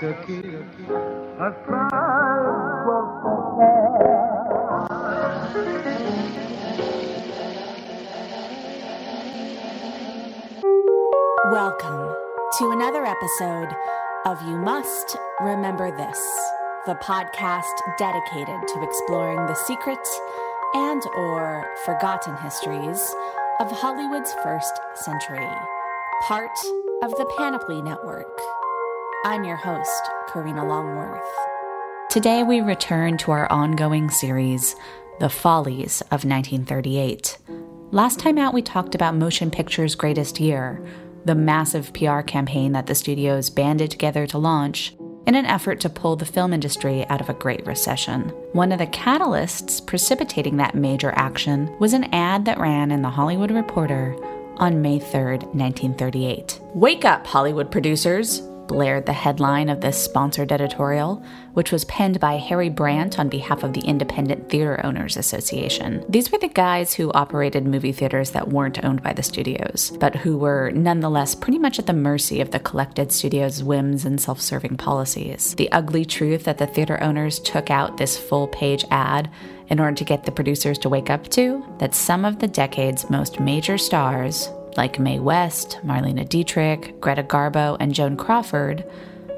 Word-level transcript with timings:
Welcome 0.00 0.22
to 12.58 12.70
another 12.70 13.04
episode 13.04 13.68
of 14.24 14.40
You 14.42 14.58
Must 14.58 15.16
Remember 15.40 15.90
This, 15.90 16.24
the 16.86 16.94
podcast 17.02 17.64
dedicated 17.98 18.68
to 18.68 18.82
exploring 18.82 19.46
the 19.46 19.54
secret 19.54 19.98
and 20.74 21.02
or 21.16 21.64
forgotten 21.84 22.36
histories 22.36 23.02
of 23.58 23.72
Hollywood's 23.72 24.32
first 24.44 24.78
century, 24.94 25.48
part 26.28 26.56
of 27.02 27.10
the 27.10 27.26
Panoply 27.36 27.82
Network. 27.82 28.28
I'm 29.24 29.42
your 29.42 29.56
host, 29.56 30.10
Karina 30.28 30.64
Longworth. 30.64 31.24
Today 32.08 32.44
we 32.44 32.60
return 32.60 33.18
to 33.18 33.32
our 33.32 33.50
ongoing 33.50 34.10
series, 34.10 34.76
The 35.18 35.28
Follies 35.28 36.02
of 36.02 36.24
1938. 36.24 37.36
Last 37.90 38.20
time 38.20 38.38
out, 38.38 38.54
we 38.54 38.62
talked 38.62 38.94
about 38.94 39.16
motion 39.16 39.50
picture's 39.50 39.96
greatest 39.96 40.38
year, 40.38 40.80
the 41.24 41.34
massive 41.34 41.92
PR 41.94 42.20
campaign 42.20 42.70
that 42.72 42.86
the 42.86 42.94
studios 42.94 43.50
banded 43.50 43.90
together 43.90 44.24
to 44.28 44.38
launch 44.38 44.94
in 45.26 45.34
an 45.34 45.46
effort 45.46 45.80
to 45.80 45.90
pull 45.90 46.14
the 46.14 46.24
film 46.24 46.52
industry 46.54 47.04
out 47.08 47.20
of 47.20 47.28
a 47.28 47.34
great 47.34 47.66
recession. 47.66 48.28
One 48.52 48.70
of 48.70 48.78
the 48.78 48.86
catalysts 48.86 49.84
precipitating 49.84 50.58
that 50.58 50.76
major 50.76 51.12
action 51.16 51.76
was 51.80 51.92
an 51.92 52.04
ad 52.14 52.44
that 52.44 52.60
ran 52.60 52.92
in 52.92 53.02
The 53.02 53.10
Hollywood 53.10 53.50
Reporter 53.50 54.16
on 54.58 54.80
May 54.80 55.00
3rd, 55.00 55.42
1938. 55.54 56.60
Wake 56.74 57.04
up, 57.04 57.26
Hollywood 57.26 57.72
producers! 57.72 58.47
Blared 58.68 59.06
the 59.06 59.12
headline 59.12 59.68
of 59.68 59.80
this 59.80 60.00
sponsored 60.00 60.52
editorial, 60.52 61.24
which 61.54 61.72
was 61.72 61.84
penned 61.86 62.20
by 62.20 62.36
Harry 62.36 62.68
Brandt 62.68 63.18
on 63.18 63.28
behalf 63.28 63.64
of 63.64 63.72
the 63.72 63.80
Independent 63.80 64.48
Theater 64.48 64.80
Owners 64.84 65.16
Association. 65.16 66.04
These 66.08 66.30
were 66.30 66.38
the 66.38 66.48
guys 66.48 66.94
who 66.94 67.10
operated 67.12 67.66
movie 67.66 67.90
theaters 67.90 68.30
that 68.30 68.48
weren't 68.48 68.84
owned 68.84 69.02
by 69.02 69.12
the 69.12 69.22
studios, 69.24 69.92
but 69.98 70.14
who 70.14 70.38
were 70.38 70.70
nonetheless 70.70 71.34
pretty 71.34 71.58
much 71.58 71.80
at 71.80 71.86
the 71.86 71.92
mercy 71.92 72.40
of 72.40 72.52
the 72.52 72.60
collected 72.60 73.10
studio's 73.10 73.64
whims 73.64 74.04
and 74.04 74.20
self 74.20 74.40
serving 74.40 74.76
policies. 74.76 75.54
The 75.56 75.72
ugly 75.72 76.04
truth 76.04 76.44
that 76.44 76.58
the 76.58 76.66
theater 76.66 77.02
owners 77.02 77.40
took 77.40 77.70
out 77.70 77.96
this 77.96 78.16
full 78.16 78.46
page 78.48 78.84
ad 78.90 79.28
in 79.68 79.80
order 79.80 79.96
to 79.96 80.04
get 80.04 80.24
the 80.24 80.32
producers 80.32 80.78
to 80.78 80.88
wake 80.88 81.10
up 81.10 81.28
to 81.28 81.64
that 81.78 81.94
some 81.94 82.24
of 82.24 82.38
the 82.38 82.48
decade's 82.48 83.10
most 83.10 83.40
major 83.40 83.78
stars 83.78 84.50
like 84.78 84.98
Mae 85.00 85.18
West, 85.18 85.78
Marlene 85.84 86.26
Dietrich, 86.26 86.98
Greta 87.00 87.24
Garbo, 87.24 87.76
and 87.80 87.92
Joan 87.92 88.16
Crawford, 88.16 88.84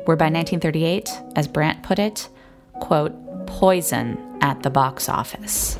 were 0.06 0.14
by 0.14 0.26
1938, 0.26 1.10
as 1.34 1.48
Brandt 1.48 1.82
put 1.82 1.98
it, 1.98 2.28
quote, 2.74 3.14
poison 3.46 4.18
at 4.42 4.62
the 4.62 4.70
box 4.70 5.08
office. 5.08 5.78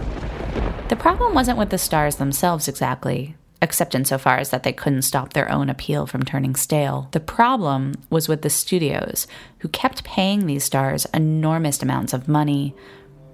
The 0.89 0.97
problem 0.97 1.35
wasn't 1.35 1.59
with 1.59 1.69
the 1.69 1.79
stars 1.79 2.17
themselves 2.17 2.69
exactly, 2.69 3.37
except 3.61 3.95
insofar 3.95 4.39
as 4.39 4.49
that 4.49 4.63
they 4.63 4.73
couldn't 4.73 5.03
stop 5.03 5.35
their 5.35 5.51
own 5.51 5.69
appeal 5.69 6.07
from 6.07 6.25
turning 6.25 6.57
stale. 6.57 7.09
The 7.13 7.21
problem 7.21 7.95
was 8.09 8.29
with 8.29 8.41
the 8.41 8.51
studios, 8.51 9.27
who 9.59 9.69
kept 9.69 10.05
paying 10.05 10.47
these 10.47 10.65
stars 10.65 11.07
enormous 11.13 11.83
amounts 11.83 12.15
of 12.15 12.29
money, 12.29 12.75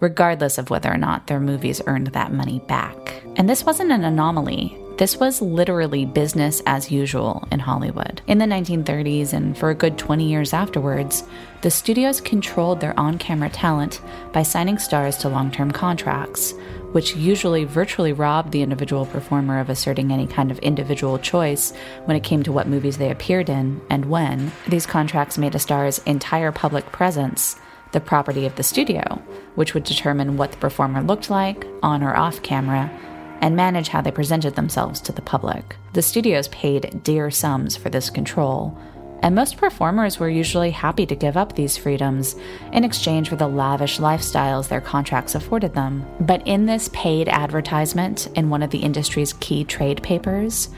regardless 0.00 0.58
of 0.58 0.70
whether 0.70 0.93
or 0.93 0.98
not 0.98 1.28
their 1.28 1.41
movies 1.41 1.81
earned 1.87 2.08
that 2.08 2.32
money 2.32 2.58
back. 2.66 3.22
And 3.37 3.48
this 3.48 3.64
wasn't 3.64 3.93
an 3.93 4.03
anomaly. 4.03 4.76
This 4.99 5.19
was 5.19 5.43
literally 5.43 6.07
business 6.07 6.62
as 6.65 6.91
usual 6.91 7.47
in 7.53 7.61
Hollywood. 7.61 8.23
In 8.27 8.39
the 8.39 8.47
1930s 8.47 9.34
and 9.34 9.57
for 9.57 9.69
a 9.69 9.75
good 9.75 9.99
20 9.99 10.27
years 10.27 10.55
afterwards, 10.55 11.23
the 11.61 11.71
studios 11.71 12.23
controlled 12.23 12.81
their 12.81 12.99
on 12.99 13.19
camera 13.19 13.51
talent 13.51 14.01
by 14.33 14.43
signing 14.43 14.79
stars 14.79 15.19
to 15.19 15.29
long 15.29 15.51
term 15.51 15.71
contracts, 15.71 16.55
which 16.93 17.15
usually 17.15 17.65
virtually 17.65 18.15
robbed 18.15 18.53
the 18.53 18.62
individual 18.62 19.05
performer 19.05 19.61
of 19.61 19.69
asserting 19.69 20.12
any 20.12 20.27
kind 20.27 20.51
of 20.51 20.59
individual 20.61 21.19
choice 21.19 21.75
when 22.06 22.17
it 22.17 22.25
came 22.25 22.43
to 22.43 22.53
what 22.53 22.67
movies 22.67 22.97
they 22.97 23.11
appeared 23.11 23.51
in 23.51 23.83
and 23.91 24.06
when. 24.06 24.51
These 24.67 24.87
contracts 24.87 25.37
made 25.37 25.55
a 25.55 25.59
star's 25.59 25.99
entire 26.06 26.53
public 26.53 26.91
presence 26.91 27.56
the 27.93 28.01
property 28.01 28.47
of 28.47 28.56
the 28.56 28.62
studio, 28.62 29.23
which 29.56 29.75
would 29.75 29.85
determine 29.85 30.39
what 30.39 30.53
the 30.53 30.59
performer 30.59 31.03
looked 31.03 31.29
like, 31.29 31.67
on 31.83 32.03
or 32.03 32.17
off 32.17 32.43
camera, 32.43 32.91
and 33.41 33.57
manage 33.57 33.89
how 33.89 34.01
they 34.01 34.11
presented 34.11 34.55
themselves 34.55 35.01
to 35.03 35.13
the 35.13 35.23
public. 35.23 35.77
The 35.93 36.03
studios 36.03 36.49
paid 36.49 37.03
dear 37.03 37.31
sums 37.31 37.77
for 37.77 37.91
this 37.91 38.11
control, 38.11 38.77
and 39.23 39.35
most 39.35 39.57
performers 39.57 40.19
were 40.19 40.29
usually 40.29 40.71
happy 40.71 41.07
to 41.07 41.17
give 41.17 41.37
up 41.37 41.55
these 41.55 41.77
freedoms 41.77 42.37
in 42.73 42.85
exchange 42.85 43.29
for 43.29 43.37
the 43.37 43.49
lavish 43.49 43.99
lifestyles 43.99 44.69
their 44.69 44.81
contracts 44.81 45.35
afforded 45.35 45.75
them. 45.75 46.06
But 46.21 46.47
in 46.47 46.67
this 46.67 46.91
paid 46.93 47.29
advertisement 47.29 48.29
in 48.35 48.50
one 48.50 48.62
of 48.62 48.71
the 48.71 48.79
industry's 48.79 49.33
key 49.35 49.65
trade 49.65 50.03
papers, 50.03 50.69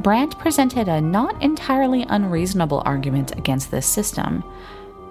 Brandt 0.00 0.38
presented 0.38 0.88
a 0.88 1.00
not 1.00 1.40
entirely 1.40 2.04
unreasonable 2.08 2.82
argument 2.84 3.36
against 3.38 3.70
this 3.70 3.86
system. 3.86 4.42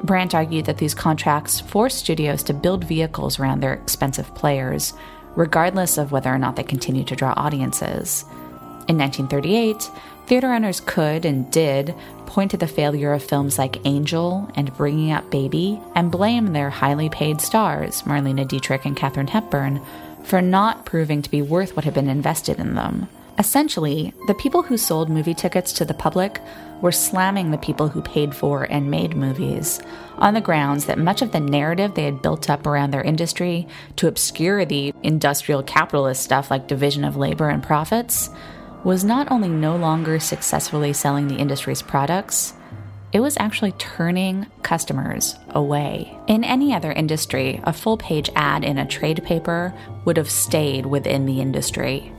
Brandt 0.04 0.36
argued 0.36 0.66
that 0.66 0.78
these 0.78 0.94
contracts 0.94 1.62
forced 1.62 2.00
studios 2.00 2.44
to 2.44 2.54
build 2.54 2.84
vehicles 2.84 3.40
around 3.40 3.62
their 3.62 3.74
expensive 3.74 4.36
players, 4.36 4.94
regardless 5.36 5.98
of 5.98 6.12
whether 6.12 6.30
or 6.30 6.38
not 6.38 6.56
they 6.56 6.64
continued 6.64 7.08
to 7.08 7.16
draw 7.16 7.34
audiences. 7.36 8.24
In 8.88 8.98
1938, 8.98 9.90
theater 10.28 10.54
owners 10.54 10.82
could 10.82 11.26
and 11.26 11.50
did 11.52 11.96
point 12.26 12.52
to 12.52 12.58
the 12.58 12.68
failure 12.68 13.14
of 13.14 13.24
films 13.24 13.58
like 13.58 13.86
Angel 13.86 14.50
and 14.56 14.76
Bringing 14.76 15.12
Up 15.12 15.30
Baby 15.30 15.80
and 15.96 16.12
blame 16.12 16.54
their 16.54 16.70
highly 16.70 17.10
paid 17.10 17.40
stars, 17.42 18.02
Marlene 18.04 18.48
Dietrich 18.48 18.86
and 18.86 18.98
Katharine 18.98 19.28
Hepburn, 19.28 19.82
for 20.24 20.42
not 20.42 20.86
proving 20.86 21.22
to 21.22 21.30
be 21.30 21.42
worth 21.42 21.76
what 21.76 21.86
had 21.86 21.94
been 21.94 22.10
invested 22.10 22.60
in 22.60 22.76
them. 22.76 23.08
Essentially, 23.38 24.14
the 24.28 24.36
people 24.36 24.64
who 24.64 24.78
sold 24.78 25.10
movie 25.10 25.34
tickets 25.34 25.74
to 25.74 25.86
the 25.86 25.94
public 25.94 26.40
were 26.84 26.92
slamming 26.92 27.50
the 27.50 27.58
people 27.58 27.88
who 27.88 28.02
paid 28.02 28.36
for 28.36 28.66
and 28.70 28.92
made 28.92 29.16
movies 29.16 29.82
on 30.18 30.34
the 30.34 30.42
grounds 30.42 30.86
that 30.86 31.00
much 31.00 31.22
of 31.22 31.32
the 31.32 31.40
narrative 31.40 31.96
they 31.96 32.04
had 32.04 32.22
built 32.22 32.50
up 32.50 32.68
around 32.68 32.92
their 32.92 33.02
industry 33.02 33.66
to 33.96 34.06
obscure 34.06 34.66
the 34.66 34.94
industrial 35.02 35.64
capitalist 35.64 36.22
stuff 36.22 36.52
like 36.52 36.68
division 36.68 37.06
of 37.06 37.16
labor 37.16 37.48
and 37.48 37.64
profits 37.64 38.30
was 38.84 39.06
not 39.06 39.32
only 39.32 39.48
no 39.48 39.78
longer 39.78 40.20
successfully 40.20 40.92
selling 40.92 41.30
the 41.30 41.38
industry's 41.38 41.82
products, 41.82 42.54
it 43.14 43.22
was 43.22 43.38
actually 43.38 43.72
turning 43.74 44.46
customers 44.62 45.38
away. 45.52 46.20
In 46.28 46.44
any 46.44 46.74
other 46.74 46.92
industry, 46.92 47.62
a 47.64 47.72
full 47.72 47.96
page 47.96 48.30
ad 48.36 48.66
in 48.66 48.78
a 48.78 48.86
trade 48.86 49.24
paper 49.24 49.74
would 50.04 50.18
have 50.18 50.30
stayed 50.30 50.86
within 50.86 51.26
the 51.26 51.40
industry. 51.40 52.12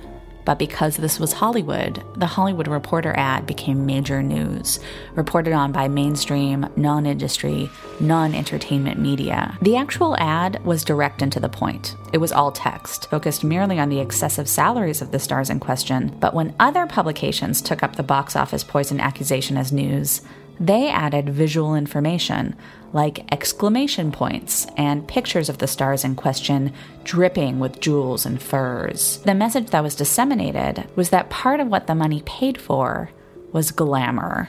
But 0.45 0.59
because 0.59 0.97
this 0.97 1.19
was 1.19 1.33
Hollywood, 1.33 2.03
the 2.17 2.27
Hollywood 2.27 2.69
Reporter 2.69 3.15
ad 3.17 3.47
became 3.47 3.87
major 3.87 4.23
news, 4.23 4.79
reported 5.15 5.53
on 5.53 5.73
by 5.73 5.89
mainstream, 5.89 6.67
non 6.77 7.07
industry, 7.07 7.71
non 8.01 8.35
entertainment 8.35 8.99
media. 8.99 9.57
The 9.63 9.77
actual 9.77 10.17
ad 10.19 10.65
was 10.65 10.85
direct 10.85 11.23
and 11.23 11.33
to 11.33 11.41
the 11.41 11.49
point. 11.49 11.97
It 12.13 12.19
was 12.19 12.33
all 12.33 12.53
text, 12.53 13.11
focused 13.11 13.43
merely 13.43 13.79
on 13.79 13.89
the 13.89 14.01
excessive 14.01 14.49
salaries 14.49 15.03
of 15.03 15.11
the 15.11 15.19
stars 15.19 15.51
in 15.51 15.61
question. 15.61 16.17
But 16.21 16.35
when 16.35 16.55
other 16.61 16.87
publications 16.87 17.63
took 17.63 17.83
up 17.83 17.97
the 17.97 18.03
box 18.03 18.37
office 18.37 18.65
poison 18.65 19.01
accusation 19.01 19.57
as 19.57 19.73
news, 19.73 20.21
they 20.61 20.89
added 20.89 21.29
visual 21.31 21.75
information 21.75 22.55
like 22.95 23.31
exclamation 23.33 24.13
points 24.13 24.67
and 24.77 25.07
pictures 25.09 25.49
of 25.49 25.59
the 25.59 25.67
stars 25.67 26.05
in 26.05 26.15
question 26.15 26.73
dripping 27.03 27.59
with 27.59 27.81
jewels 27.81 28.25
and 28.25 28.41
furs. 28.41 29.19
The 29.25 29.35
message 29.35 29.71
that 29.71 29.83
was 29.83 29.97
disseminated 29.97 30.89
was 30.95 31.11
that 31.11 31.29
part 31.29 31.59
of 31.59 31.67
what 31.67 31.89
the 31.89 31.95
money 31.95 32.23
paid 32.25 32.57
for 32.57 33.11
was 33.53 33.73
glamour. 33.73 34.49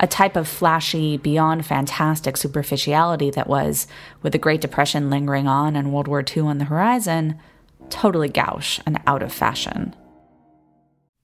A 0.00 0.06
type 0.06 0.36
of 0.36 0.48
flashy, 0.48 1.18
beyond 1.18 1.66
fantastic 1.66 2.36
superficiality 2.36 3.30
that 3.30 3.46
was, 3.46 3.86
with 4.22 4.32
the 4.32 4.38
Great 4.38 4.62
Depression 4.62 5.10
lingering 5.10 5.46
on 5.46 5.76
and 5.76 5.92
World 5.92 6.08
War 6.08 6.24
II 6.26 6.44
on 6.44 6.58
the 6.58 6.64
horizon, 6.64 7.38
totally 7.90 8.28
gauche 8.28 8.80
and 8.86 9.00
out 9.06 9.22
of 9.22 9.32
fashion. 9.32 9.94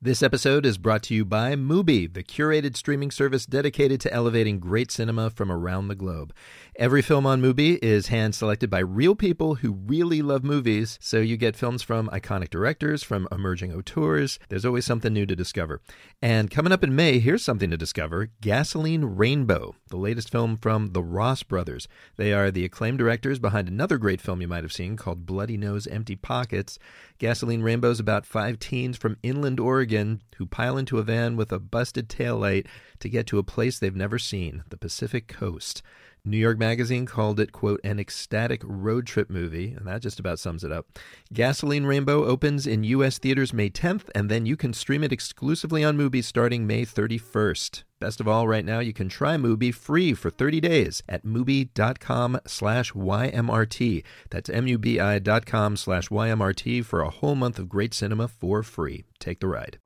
This 0.00 0.22
episode 0.22 0.64
is 0.64 0.78
brought 0.78 1.02
to 1.04 1.14
you 1.14 1.24
by 1.24 1.56
Mubi, 1.56 2.06
the 2.06 2.22
curated 2.22 2.76
streaming 2.76 3.10
service 3.10 3.46
dedicated 3.46 4.00
to 4.02 4.12
elevating 4.12 4.60
great 4.60 4.92
cinema 4.92 5.28
from 5.28 5.50
around 5.50 5.88
the 5.88 5.96
globe. 5.96 6.32
Every 6.76 7.02
film 7.02 7.26
on 7.26 7.42
Mubi 7.42 7.80
is 7.82 8.06
hand 8.06 8.36
selected 8.36 8.70
by 8.70 8.78
real 8.78 9.16
people 9.16 9.56
who 9.56 9.72
really 9.72 10.22
love 10.22 10.44
movies, 10.44 11.00
so 11.02 11.18
you 11.18 11.36
get 11.36 11.56
films 11.56 11.82
from 11.82 12.08
iconic 12.10 12.48
directors, 12.48 13.02
from 13.02 13.26
emerging 13.32 13.72
auteurs. 13.72 14.38
There's 14.48 14.64
always 14.64 14.84
something 14.86 15.12
new 15.12 15.26
to 15.26 15.34
discover. 15.34 15.80
And 16.22 16.48
coming 16.48 16.72
up 16.72 16.84
in 16.84 16.94
May, 16.94 17.18
here's 17.18 17.42
something 17.42 17.70
to 17.70 17.76
discover 17.76 18.28
Gasoline 18.40 19.04
Rainbow, 19.04 19.74
the 19.88 19.96
latest 19.96 20.30
film 20.30 20.58
from 20.58 20.92
the 20.92 21.02
Ross 21.02 21.42
brothers. 21.42 21.88
They 22.14 22.32
are 22.32 22.52
the 22.52 22.64
acclaimed 22.64 22.98
directors 22.98 23.40
behind 23.40 23.66
another 23.66 23.98
great 23.98 24.20
film 24.20 24.40
you 24.40 24.46
might 24.46 24.62
have 24.62 24.72
seen 24.72 24.96
called 24.96 25.26
Bloody 25.26 25.56
Nose 25.56 25.88
Empty 25.88 26.14
Pockets. 26.14 26.78
Gasoline 27.18 27.62
Rainbow 27.62 27.90
is 27.90 27.98
about 27.98 28.26
five 28.26 28.60
teens 28.60 28.96
from 28.96 29.16
inland 29.24 29.58
Oregon 29.58 29.87
who 30.36 30.46
pile 30.46 30.76
into 30.76 30.98
a 30.98 31.02
van 31.02 31.36
with 31.36 31.52
a 31.52 31.58
busted 31.58 32.08
taillight 32.08 32.66
to 33.00 33.08
get 33.08 33.26
to 33.26 33.38
a 33.38 33.42
place 33.42 33.78
they've 33.78 33.94
never 33.94 34.18
seen, 34.18 34.62
the 34.68 34.76
Pacific 34.76 35.28
Coast. 35.28 35.82
New 36.24 36.36
York 36.36 36.58
Magazine 36.58 37.06
called 37.06 37.40
it, 37.40 37.52
quote, 37.52 37.80
an 37.84 37.98
ecstatic 37.98 38.62
road 38.64 39.06
trip 39.06 39.30
movie, 39.30 39.72
and 39.72 39.86
that 39.86 40.02
just 40.02 40.20
about 40.20 40.38
sums 40.38 40.64
it 40.64 40.72
up. 40.72 40.86
Gasoline 41.32 41.86
Rainbow 41.86 42.24
opens 42.24 42.66
in 42.66 42.84
U.S. 42.84 43.18
theaters 43.18 43.52
May 43.52 43.70
10th, 43.70 44.08
and 44.14 44.30
then 44.30 44.46
you 44.46 44.56
can 44.56 44.72
stream 44.72 45.02
it 45.02 45.12
exclusively 45.12 45.84
on 45.84 45.96
Mubi 45.96 46.22
starting 46.22 46.66
May 46.66 46.84
31st. 46.84 47.84
Best 48.00 48.20
of 48.20 48.28
all, 48.28 48.46
right 48.46 48.64
now 48.64 48.78
you 48.78 48.92
can 48.92 49.08
try 49.08 49.36
Mubi 49.36 49.74
free 49.74 50.14
for 50.14 50.30
30 50.30 50.60
days 50.60 51.02
at 51.08 51.24
mubi.com 51.24 52.38
slash 52.46 52.92
YMRT. 52.92 54.04
That's 54.30 54.48
M-U-B-I 54.50 55.18
dot 55.18 55.46
com 55.46 55.76
slash 55.76 56.08
YMRT 56.08 56.84
for 56.84 57.00
a 57.00 57.10
whole 57.10 57.34
month 57.34 57.58
of 57.58 57.68
great 57.68 57.92
cinema 57.94 58.28
for 58.28 58.62
free. 58.62 59.04
Take 59.18 59.40
the 59.40 59.48
ride. 59.48 59.78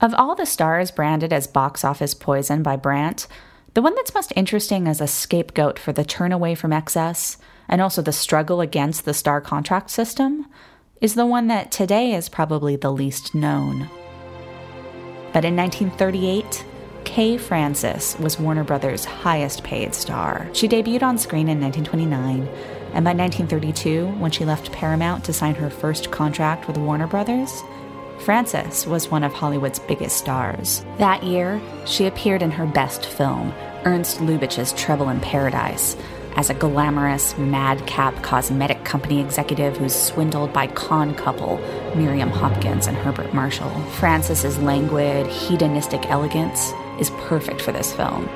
Of 0.00 0.14
all 0.14 0.34
the 0.34 0.46
stars 0.46 0.90
branded 0.90 1.32
as 1.32 1.46
box 1.46 1.84
office 1.84 2.14
poison 2.14 2.62
by 2.62 2.76
Brandt, 2.76 3.28
the 3.74 3.82
one 3.82 3.94
that's 3.94 4.14
most 4.14 4.32
interesting 4.34 4.88
as 4.88 5.00
a 5.00 5.06
scapegoat 5.06 5.78
for 5.78 5.92
the 5.92 6.04
turn 6.04 6.32
away 6.32 6.54
from 6.54 6.72
excess 6.72 7.36
and 7.68 7.80
also 7.80 8.02
the 8.02 8.12
struggle 8.12 8.60
against 8.60 9.04
the 9.04 9.14
star 9.14 9.40
contract 9.40 9.90
system 9.90 10.46
is 11.00 11.14
the 11.14 11.26
one 11.26 11.46
that 11.46 11.70
today 11.70 12.12
is 12.12 12.28
probably 12.28 12.76
the 12.76 12.92
least 12.92 13.34
known. 13.34 13.88
But 15.32 15.44
in 15.44 15.56
1938, 15.56 16.64
Kay 17.04 17.38
Francis 17.38 18.18
was 18.18 18.38
Warner 18.38 18.64
Brothers' 18.64 19.04
highest 19.04 19.62
paid 19.62 19.94
star. 19.94 20.48
She 20.52 20.68
debuted 20.68 21.02
on 21.02 21.16
screen 21.16 21.48
in 21.48 21.60
1929, 21.60 22.48
and 22.92 23.04
by 23.04 23.14
1932, 23.14 24.06
when 24.18 24.30
she 24.30 24.44
left 24.44 24.72
Paramount 24.72 25.24
to 25.24 25.32
sign 25.32 25.54
her 25.54 25.70
first 25.70 26.10
contract 26.10 26.66
with 26.66 26.76
Warner 26.76 27.06
Brothers, 27.06 27.62
Francis 28.20 28.86
was 28.86 29.10
one 29.10 29.24
of 29.24 29.32
Hollywood's 29.32 29.78
biggest 29.78 30.18
stars. 30.18 30.84
That 30.98 31.22
year, 31.22 31.60
she 31.86 32.06
appeared 32.06 32.42
in 32.42 32.50
her 32.50 32.66
best 32.66 33.06
film, 33.06 33.52
Ernst 33.86 34.18
Lubitsch's 34.20 34.74
Trouble 34.74 35.08
in 35.08 35.20
Paradise, 35.20 35.96
as 36.36 36.50
a 36.50 36.54
glamorous, 36.54 37.36
madcap 37.38 38.22
cosmetic 38.22 38.84
company 38.84 39.20
executive 39.20 39.78
who's 39.78 39.94
swindled 39.94 40.52
by 40.52 40.66
con 40.66 41.14
couple 41.14 41.56
Miriam 41.96 42.28
Hopkins 42.28 42.86
and 42.86 42.96
Herbert 42.96 43.32
Marshall. 43.32 43.70
Francis's 43.92 44.58
languid, 44.58 45.26
hedonistic 45.26 46.04
elegance 46.10 46.72
is 47.00 47.10
perfect 47.22 47.62
for 47.62 47.72
this 47.72 47.92
film, 47.92 48.28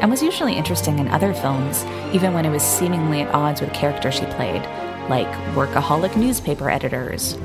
and 0.00 0.10
was 0.10 0.22
usually 0.22 0.56
interesting 0.56 0.98
in 0.98 1.08
other 1.08 1.34
films, 1.34 1.84
even 2.14 2.32
when 2.32 2.46
it 2.46 2.50
was 2.50 2.62
seemingly 2.62 3.20
at 3.20 3.34
odds 3.34 3.60
with 3.60 3.72
characters 3.74 4.14
she 4.14 4.24
played, 4.24 4.62
like 5.10 5.30
workaholic 5.54 6.16
newspaper 6.16 6.70
editors 6.70 7.36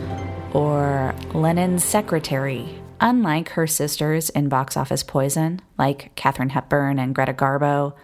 or 0.53 1.15
Lenin's 1.33 1.83
secretary. 1.83 2.81
Unlike 3.00 3.50
her 3.50 3.65
sisters 3.65 4.30
in 4.30 4.48
box 4.50 4.77
office 4.77 5.03
poison, 5.03 5.62
like 5.77 6.13
Katharine 6.15 6.50
Hepburn 6.50 7.00
and 7.00 7.15
Greta 7.15 7.33
Garbo, 7.33 7.95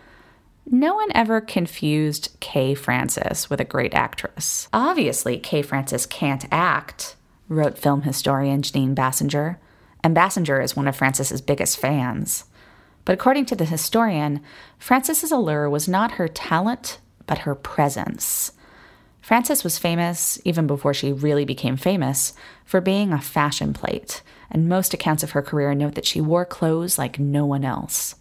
no 0.70 0.96
one 0.96 1.10
ever 1.14 1.40
confused 1.40 2.36
Kay 2.40 2.74
Francis 2.74 3.50
with 3.50 3.62
a 3.62 3.66
great 3.66 3.94
actress. 3.94 4.68
Obviously, 4.74 5.38
Kay 5.38 5.62
Francis 5.62 6.06
can't 6.06 6.46
act, 6.52 7.16
wrote 7.48 7.78
film 7.78 8.02
historian 8.02 8.62
Jeanine 8.62 8.96
Basinger, 8.96 9.58
and 10.04 10.16
Basinger 10.16 10.62
is 10.64 10.76
one 10.76 10.88
of 10.88 10.96
Francis's 10.96 11.42
biggest 11.42 11.78
fans. 11.78 12.46
But 13.06 13.14
according 13.14 13.46
to 13.46 13.56
the 13.56 13.66
historian, 13.66 14.42
Francis's 14.78 15.32
allure 15.32 15.70
was 15.70 15.88
not 15.88 16.14
her 16.14 16.28
talent, 16.28 17.00
but 17.26 17.40
her 17.40 17.56
presence. 17.56 18.52
Francis 19.28 19.62
was 19.62 19.78
famous, 19.78 20.40
even 20.46 20.68
before 20.68 20.94
she 20.94 21.12
really 21.12 21.44
became 21.44 21.76
famous, 21.76 22.32
for 22.64 22.80
being 22.80 23.12
a 23.12 23.20
fashion 23.20 23.74
plate, 23.74 24.22
and 24.50 24.70
most 24.70 24.94
accounts 24.94 25.22
of 25.22 25.32
her 25.32 25.42
career 25.42 25.76
note 25.76 25.96
that 25.96 26.06
she 26.06 26.22
wore 26.22 26.46
clothes 26.46 26.98
like 26.98 27.20
no 27.20 27.46
one 27.46 27.66
else. 27.66 28.16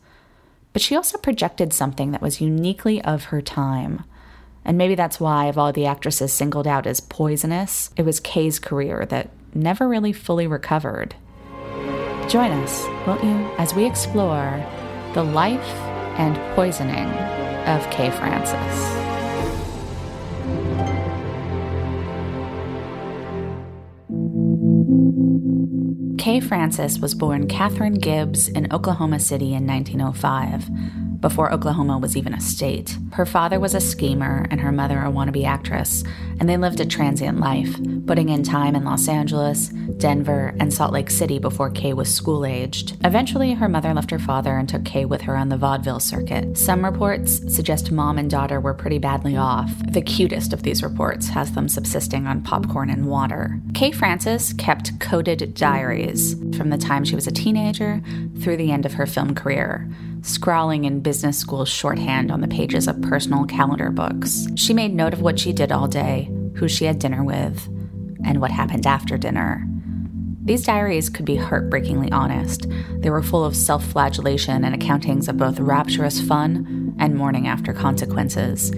But 0.73 0.83
she 0.83 0.97
also 0.97 1.17
projected 1.17 1.73
something 1.73 2.11
that 2.11 2.21
was 2.21 2.41
uniquely 2.41 3.01
of 3.05 3.27
her 3.27 3.41
time. 3.41 4.03
And 4.65 4.77
maybe 4.77 4.97
that's 4.97 5.21
why, 5.21 5.45
of 5.45 5.57
all 5.57 5.73
the 5.73 5.87
actresses 5.87 6.33
singled 6.33 6.67
out 6.67 6.89
as 6.89 6.99
poisonous, 6.99 7.91
it 7.97 8.03
was 8.03 8.19
Kay's 8.19 8.59
career 8.59 9.07
that 9.07 9.31
never 9.55 9.87
really 9.87 10.13
fully 10.13 10.49
recovered. 10.49 11.15
Join 12.29 12.51
us, 12.51 12.85
won't 13.07 13.23
you, 13.23 13.49
as 13.59 13.73
we 13.75 13.85
explore 13.85 14.61
the 15.15 15.23
life 15.23 15.71
and 16.19 16.37
poisoning 16.57 17.07
of 17.69 17.89
Kay 17.93 18.11
Francis. 18.11 19.06
Francis 26.41 26.99
was 26.99 27.15
born 27.15 27.49
Catherine 27.49 27.95
Gibbs 27.95 28.49
in 28.49 28.73
Oklahoma 28.73 29.19
City 29.19 29.55
in 29.55 29.67
1905 29.67 30.69
before 31.21 31.53
Oklahoma 31.53 31.99
was 31.99 32.17
even 32.17 32.35
a 32.35 32.41
state. 32.41 32.97
Her 33.13 33.27
father 33.27 33.59
was 33.59 33.75
a 33.75 33.81
schemer 33.81 34.47
and 34.51 34.61
her 34.61 34.73
mother 34.73 35.01
a 35.01 35.11
wannabe 35.11 35.45
actress, 35.45 36.05
and 36.39 36.49
they 36.49 36.57
lived 36.57 36.81
a 36.81 36.87
transient 36.87 37.41
life, 37.41 37.75
putting 38.07 38.29
in 38.29 38.43
time 38.43 38.75
in 38.75 38.85
Los 38.85 39.09
Angeles, 39.09 39.69
Denver, 39.99 40.55
and 40.61 40.73
Salt 40.73 40.93
Lake 40.93 41.11
City 41.11 41.39
before 41.39 41.71
Kay 41.71 41.93
was 41.93 42.15
school 42.15 42.45
aged. 42.45 42.97
Eventually, 43.05 43.55
her 43.55 43.69
mother 43.69 43.95
left 43.95 44.11
her 44.11 44.19
father 44.19 44.57
and 44.57 44.69
took 44.69 44.85
Kay 44.85 45.05
with 45.05 45.23
her 45.23 45.37
on 45.37 45.49
the 45.49 45.57
vaudeville 45.57 46.01
circuit. 46.01 46.59
Some 46.59 46.85
reports 46.85 47.41
suggest 47.55 47.91
mom 47.91 48.19
and 48.19 48.31
daughter 48.31 48.61
were 48.61 48.75
pretty 48.75 48.99
badly 48.99 49.37
off. 49.37 49.73
The 49.89 50.03
cutest 50.03 50.53
of 50.53 50.63
these 50.63 50.83
reports 50.83 51.29
has 51.29 51.53
them 51.53 51.69
subsisting 51.69 52.27
on 52.27 52.43
popcorn 52.43 52.91
and 52.91 53.07
water. 53.07 53.61
Kay 53.75 53.93
Francis 53.93 54.53
kept 54.53 54.99
coded 55.01 55.55
diaries 55.55 56.35
from 56.57 56.71
the 56.71 56.79
time 56.79 57.05
she 57.05 57.15
was 57.15 57.27
a 57.27 57.33
teenager 57.33 58.03
through 58.41 58.57
the 58.57 58.73
end 58.73 58.85
of 58.87 58.95
her 58.95 59.07
film 59.07 59.35
career 59.35 59.89
scrawling 60.27 60.85
in 60.85 61.01
business 61.01 61.39
school 61.39 61.65
shorthand 61.65 62.31
on 62.31 62.41
the 62.41 62.49
pages 62.49 62.89
of 62.89 63.01
personal 63.01 63.45
calendar 63.45 63.91
books. 63.91 64.47
She 64.57 64.75
made 64.75 64.93
note 64.93 65.13
of 65.13 65.23
what 65.23 65.39
she 65.39 65.53
did 65.53 65.71
all 65.71 65.87
day, 65.87 66.31
who 66.57 66.69
she 66.69 66.85
had 66.85 66.99
dinner 66.99 67.23
with, 67.23 67.67
and 68.25 68.41
what 68.41 68.51
happened 68.51 68.87
after 68.87 69.17
dinner. 69.17 69.65
These 70.45 70.65
diaries 70.65 71.09
could 71.09 71.25
be 71.25 71.37
heartbreakingly 71.37 72.11
honest. 72.13 72.67
They 72.99 73.11
were 73.11 73.23
full 73.23 73.45
of 73.45 73.57
self 73.57 73.85
flagellation 73.85 74.65
and 74.65 74.81
accountings 74.81 75.29
of 75.29 75.37
both 75.37 75.59
rapturous 75.59 76.21
fun 76.21 76.95
and 76.99 77.17
mourning 77.17 77.47
after 77.49 77.73
consequences, 77.73 78.71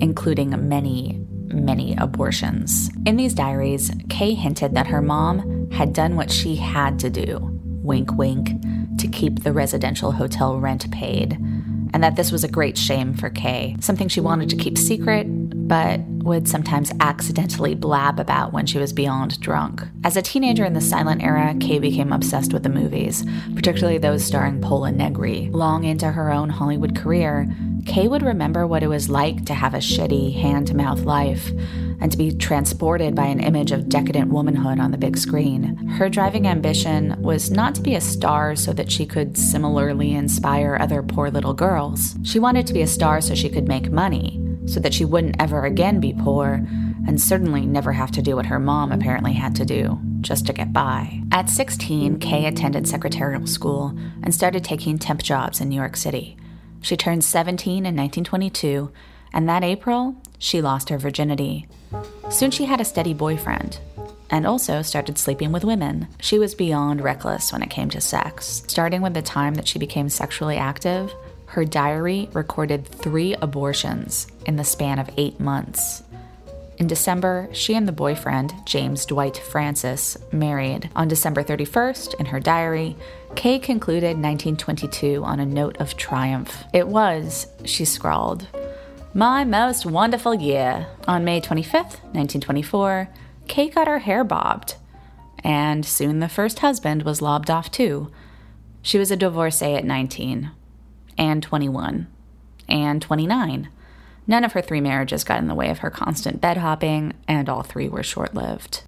including 0.00 0.50
many, 0.68 1.24
many 1.46 1.96
abortions. 1.96 2.90
In 3.06 3.16
these 3.16 3.34
diaries, 3.34 3.90
Kay 4.08 4.34
hinted 4.34 4.74
that 4.74 4.88
her 4.88 5.02
mom 5.02 5.70
had 5.70 5.92
done 5.92 6.16
what 6.16 6.30
she 6.30 6.56
had 6.56 6.98
to 7.00 7.10
do, 7.10 7.38
wink 7.82 8.16
wink, 8.16 8.50
to 8.98 9.08
keep 9.08 9.42
the 9.42 9.52
residential 9.52 10.12
hotel 10.12 10.58
rent 10.58 10.90
paid 10.90 11.38
and 11.92 12.02
that 12.02 12.16
this 12.16 12.32
was 12.32 12.44
a 12.44 12.48
great 12.48 12.78
shame 12.78 13.14
for 13.14 13.30
Kay, 13.30 13.76
something 13.80 14.08
she 14.08 14.20
wanted 14.20 14.48
to 14.50 14.56
keep 14.56 14.78
secret, 14.78 15.26
but 15.68 16.00
would 16.00 16.48
sometimes 16.48 16.92
accidentally 17.00 17.74
blab 17.74 18.18
about 18.18 18.52
when 18.52 18.66
she 18.66 18.78
was 18.78 18.92
beyond 18.92 19.38
drunk. 19.40 19.82
As 20.04 20.16
a 20.16 20.22
teenager 20.22 20.64
in 20.64 20.72
the 20.72 20.80
silent 20.80 21.22
era, 21.22 21.54
Kay 21.60 21.78
became 21.78 22.12
obsessed 22.12 22.52
with 22.52 22.62
the 22.62 22.68
movies, 22.68 23.24
particularly 23.54 23.98
those 23.98 24.24
starring 24.24 24.60
Pola 24.60 24.92
Negri. 24.92 25.50
Long 25.52 25.84
into 25.84 26.10
her 26.10 26.32
own 26.32 26.48
Hollywood 26.48 26.96
career, 26.96 27.46
Kay 27.84 28.08
would 28.08 28.22
remember 28.22 28.66
what 28.66 28.82
it 28.82 28.88
was 28.88 29.10
like 29.10 29.44
to 29.46 29.54
have 29.54 29.74
a 29.74 29.78
shitty 29.78 30.40
hand 30.40 30.68
to 30.68 30.76
mouth 30.76 31.00
life 31.00 31.50
and 32.00 32.10
to 32.10 32.18
be 32.18 32.32
transported 32.32 33.14
by 33.14 33.26
an 33.26 33.40
image 33.40 33.72
of 33.72 33.88
decadent 33.88 34.30
womanhood 34.30 34.80
on 34.80 34.90
the 34.90 34.98
big 34.98 35.16
screen. 35.16 35.76
Her 35.88 36.08
driving 36.08 36.46
ambition 36.46 37.20
was 37.22 37.50
not 37.50 37.74
to 37.76 37.80
be 37.80 37.94
a 37.94 38.00
star 38.00 38.56
so 38.56 38.72
that 38.72 38.90
she 38.90 39.06
could 39.06 39.36
similarly 39.36 40.12
inspire 40.12 40.76
other 40.80 41.02
poor 41.02 41.30
little 41.30 41.54
girls. 41.54 42.16
She 42.22 42.38
wanted 42.38 42.66
to 42.66 42.72
be 42.72 42.82
a 42.82 42.86
star 42.86 43.20
so 43.20 43.34
she 43.34 43.48
could 43.48 43.68
make 43.68 43.90
money, 43.90 44.40
so 44.66 44.80
that 44.80 44.94
she 44.94 45.04
wouldn't 45.04 45.40
ever 45.40 45.64
again 45.64 46.00
be 46.00 46.14
poor, 46.14 46.64
and 47.06 47.20
certainly 47.20 47.66
never 47.66 47.92
have 47.92 48.12
to 48.12 48.22
do 48.22 48.36
what 48.36 48.46
her 48.46 48.58
mom 48.58 48.92
apparently 48.92 49.32
had 49.32 49.56
to 49.56 49.64
do, 49.64 49.98
just 50.20 50.46
to 50.46 50.52
get 50.52 50.72
by. 50.72 51.20
At 51.32 51.50
16, 51.50 52.18
Kay 52.20 52.46
attended 52.46 52.86
secretarial 52.86 53.46
school 53.46 53.96
and 54.22 54.34
started 54.34 54.62
taking 54.62 54.98
temp 54.98 55.22
jobs 55.22 55.60
in 55.60 55.68
New 55.68 55.76
York 55.76 55.96
City. 55.96 56.36
She 56.80 56.96
turned 56.96 57.24
17 57.24 57.78
in 57.78 57.96
1922, 57.96 58.92
and 59.32 59.48
that 59.48 59.64
April, 59.64 60.16
she 60.42 60.60
lost 60.60 60.88
her 60.88 60.98
virginity. 60.98 61.68
Soon 62.28 62.50
she 62.50 62.64
had 62.64 62.80
a 62.80 62.84
steady 62.84 63.14
boyfriend, 63.14 63.78
and 64.28 64.44
also 64.44 64.82
started 64.82 65.16
sleeping 65.16 65.52
with 65.52 65.64
women. 65.64 66.08
She 66.20 66.38
was 66.38 66.54
beyond 66.54 67.00
reckless 67.00 67.52
when 67.52 67.62
it 67.62 67.70
came 67.70 67.88
to 67.90 68.00
sex. 68.00 68.64
Starting 68.66 69.02
with 69.02 69.14
the 69.14 69.22
time 69.22 69.54
that 69.54 69.68
she 69.68 69.78
became 69.78 70.08
sexually 70.08 70.56
active, 70.56 71.14
her 71.46 71.64
diary 71.64 72.28
recorded 72.32 72.88
three 72.88 73.34
abortions 73.34 74.26
in 74.44 74.56
the 74.56 74.64
span 74.64 74.98
of 74.98 75.10
eight 75.16 75.38
months. 75.38 76.02
In 76.78 76.88
December, 76.88 77.48
she 77.52 77.76
and 77.76 77.86
the 77.86 77.92
boyfriend, 77.92 78.52
James 78.66 79.06
Dwight 79.06 79.36
Francis, 79.36 80.16
married. 80.32 80.90
On 80.96 81.06
December 81.06 81.44
31st, 81.44 82.14
in 82.14 82.26
her 82.26 82.40
diary, 82.40 82.96
Kay 83.36 83.60
concluded 83.60 84.16
1922 84.16 85.22
on 85.22 85.38
a 85.38 85.46
note 85.46 85.76
of 85.76 85.96
triumph. 85.96 86.64
It 86.72 86.88
was, 86.88 87.46
she 87.64 87.84
scrawled, 87.84 88.48
my 89.14 89.44
most 89.44 89.84
wonderful 89.84 90.34
year. 90.34 90.86
On 91.06 91.24
May 91.24 91.40
25th, 91.40 92.00
1924, 92.14 93.10
Kay 93.46 93.68
got 93.68 93.86
her 93.86 94.00
hair 94.00 94.24
bobbed. 94.24 94.76
And 95.44 95.84
soon 95.84 96.20
the 96.20 96.28
first 96.28 96.60
husband 96.60 97.02
was 97.02 97.20
lobbed 97.20 97.50
off 97.50 97.70
too. 97.70 98.10
She 98.80 98.98
was 98.98 99.10
a 99.10 99.16
divorcee 99.16 99.74
at 99.74 99.84
19, 99.84 100.50
and 101.18 101.42
21, 101.42 102.06
and 102.68 103.02
29. 103.02 103.68
None 104.26 104.44
of 104.44 104.52
her 104.52 104.62
three 104.62 104.80
marriages 104.80 105.24
got 105.24 105.40
in 105.40 105.48
the 105.48 105.54
way 105.54 105.68
of 105.68 105.78
her 105.78 105.90
constant 105.90 106.40
bed 106.40 106.56
hopping, 106.56 107.12
and 107.28 107.48
all 107.48 107.62
three 107.62 107.88
were 107.88 108.02
short 108.02 108.34
lived. 108.34 108.82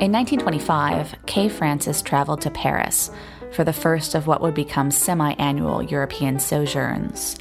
In 0.00 0.10
1925, 0.10 1.14
Kay 1.26 1.48
Francis 1.48 2.02
traveled 2.02 2.40
to 2.42 2.50
Paris 2.50 3.10
for 3.54 3.64
the 3.64 3.72
first 3.72 4.14
of 4.14 4.26
what 4.26 4.40
would 4.40 4.54
become 4.54 4.90
semi 4.90 5.32
annual 5.34 5.82
European 5.82 6.38
sojourns. 6.38 7.36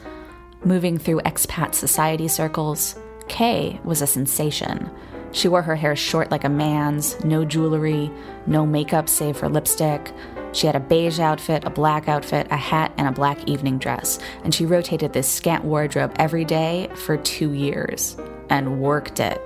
Moving 0.64 0.98
through 0.98 1.22
expat 1.22 1.74
society 1.74 2.28
circles, 2.28 2.96
Kay 3.28 3.80
was 3.84 4.02
a 4.02 4.08
sensation. 4.08 4.90
She 5.32 5.48
wore 5.48 5.64
her 5.64 5.76
hair 5.76 5.96
short 5.96 6.30
like 6.30 6.44
a 6.44 6.50
man's, 6.50 7.22
no 7.26 7.44
jewelry, 7.44 8.12
no 8.46 8.66
makeup 8.66 9.10
save 9.10 9.38
for 9.38 9.50
lipstick. 9.50 10.14
She 10.52 10.68
had 10.68 10.76
a 10.76 10.80
beige 10.80 11.20
outfit, 11.20 11.66
a 11.66 11.72
black 11.72 12.08
outfit, 12.08 12.48
a 12.52 12.56
hat, 12.56 12.94
and 12.98 13.08
a 13.08 13.12
black 13.12 13.48
evening 13.48 13.80
dress, 13.80 14.20
and 14.44 14.54
she 14.54 14.68
rotated 14.68 15.14
this 15.14 15.28
scant 15.28 15.66
wardrobe 15.66 16.16
every 16.18 16.46
day 16.46 16.90
for 16.94 17.18
two 17.18 17.54
years 17.54 18.16
and 18.50 18.80
worked 18.80 19.20
it. 19.20 19.42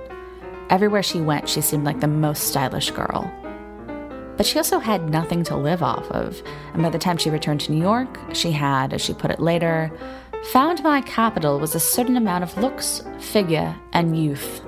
Everywhere 0.68 1.02
she 1.02 1.20
went, 1.20 1.48
she 1.48 1.62
seemed 1.62 1.84
like 1.84 2.00
the 2.00 2.06
most 2.06 2.48
stylish 2.48 2.90
girl. 2.90 3.32
But 4.38 4.46
she 4.46 4.56
also 4.56 4.78
had 4.78 5.10
nothing 5.10 5.42
to 5.44 5.56
live 5.56 5.82
off 5.82 6.08
of, 6.12 6.40
and 6.72 6.80
by 6.80 6.90
the 6.90 6.98
time 6.98 7.18
she 7.18 7.28
returned 7.28 7.60
to 7.62 7.72
New 7.72 7.82
York, 7.82 8.18
she 8.32 8.52
had, 8.52 8.94
as 8.94 9.02
she 9.02 9.12
put 9.12 9.32
it 9.32 9.40
later, 9.40 9.90
found 10.52 10.82
my 10.84 11.00
capital 11.02 11.58
was 11.58 11.74
a 11.74 11.80
certain 11.80 12.16
amount 12.16 12.44
of 12.44 12.56
looks, 12.56 13.02
figure, 13.18 13.76
and 13.92 14.16
youth. 14.16 14.62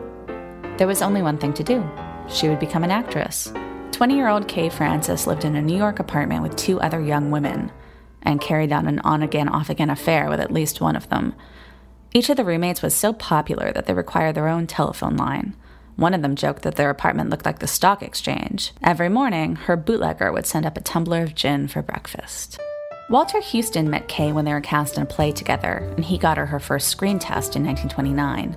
There 0.76 0.88
was 0.88 1.02
only 1.02 1.22
one 1.22 1.38
thing 1.38 1.54
to 1.54 1.62
do 1.62 1.88
she 2.28 2.48
would 2.48 2.58
become 2.58 2.84
an 2.84 2.90
actress. 2.90 3.52
20 3.92 4.14
year 4.14 4.28
old 4.28 4.48
Kay 4.48 4.70
Francis 4.70 5.26
lived 5.26 5.44
in 5.44 5.54
a 5.54 5.62
New 5.62 5.76
York 5.76 6.00
apartment 6.00 6.42
with 6.42 6.56
two 6.56 6.80
other 6.80 7.00
young 7.00 7.30
women 7.30 7.70
and 8.22 8.40
carried 8.40 8.72
on 8.72 8.88
an 8.88 8.98
on 9.00 9.22
again, 9.22 9.48
off 9.48 9.70
again 9.70 9.90
affair 9.90 10.28
with 10.28 10.40
at 10.40 10.52
least 10.52 10.80
one 10.80 10.96
of 10.96 11.08
them. 11.10 11.34
Each 12.12 12.28
of 12.28 12.36
the 12.36 12.44
roommates 12.44 12.82
was 12.82 12.94
so 12.94 13.12
popular 13.12 13.72
that 13.72 13.86
they 13.86 13.94
required 13.94 14.34
their 14.34 14.48
own 14.48 14.66
telephone 14.66 15.16
line. 15.16 15.54
One 16.00 16.14
of 16.14 16.22
them 16.22 16.34
joked 16.34 16.62
that 16.62 16.76
their 16.76 16.88
apartment 16.88 17.28
looked 17.28 17.44
like 17.44 17.58
the 17.58 17.66
stock 17.66 18.02
exchange. 18.02 18.72
Every 18.82 19.10
morning, 19.10 19.56
her 19.56 19.76
bootlegger 19.76 20.32
would 20.32 20.46
send 20.46 20.64
up 20.64 20.78
a 20.78 20.80
tumbler 20.80 21.20
of 21.20 21.34
gin 21.34 21.68
for 21.68 21.82
breakfast. 21.82 22.58
Walter 23.10 23.42
Huston 23.42 23.90
met 23.90 24.08
Kay 24.08 24.32
when 24.32 24.46
they 24.46 24.54
were 24.54 24.62
cast 24.62 24.96
in 24.96 25.02
a 25.02 25.06
play 25.06 25.30
together, 25.30 25.92
and 25.96 26.02
he 26.02 26.16
got 26.16 26.38
her 26.38 26.46
her 26.46 26.58
first 26.58 26.88
screen 26.88 27.18
test 27.18 27.54
in 27.54 27.66
1929. 27.66 28.56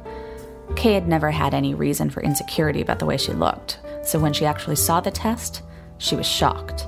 Kay 0.77 0.93
had 0.93 1.09
never 1.09 1.31
had 1.31 1.53
any 1.53 1.73
reason 1.73 2.09
for 2.09 2.23
insecurity 2.23 2.79
about 2.79 3.00
the 3.00 3.05
way 3.05 3.17
she 3.17 3.33
looked, 3.33 3.77
so 4.03 4.19
when 4.19 4.31
she 4.31 4.45
actually 4.45 4.77
saw 4.77 5.01
the 5.01 5.12
test, 5.12 5.63
she 5.97 6.15
was 6.15 6.25
shocked. 6.25 6.88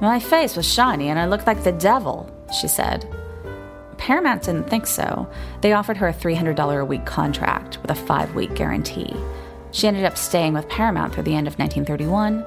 My 0.00 0.18
face 0.18 0.56
was 0.56 0.66
shiny 0.66 1.10
and 1.10 1.18
I 1.20 1.26
looked 1.26 1.46
like 1.46 1.62
the 1.62 1.70
devil, 1.70 2.28
she 2.60 2.66
said. 2.66 3.08
Paramount 3.98 4.42
didn't 4.42 4.68
think 4.68 4.88
so. 4.88 5.30
They 5.60 5.74
offered 5.74 5.98
her 5.98 6.08
a 6.08 6.12
$300 6.12 6.80
a 6.80 6.84
week 6.84 7.04
contract 7.04 7.78
with 7.82 7.92
a 7.92 7.94
five 7.94 8.34
week 8.34 8.56
guarantee. 8.56 9.14
She 9.72 9.88
ended 9.88 10.04
up 10.04 10.18
staying 10.18 10.52
with 10.52 10.68
Paramount 10.68 11.14
through 11.14 11.24
the 11.24 11.34
end 11.34 11.48
of 11.48 11.58
1931, 11.58 12.44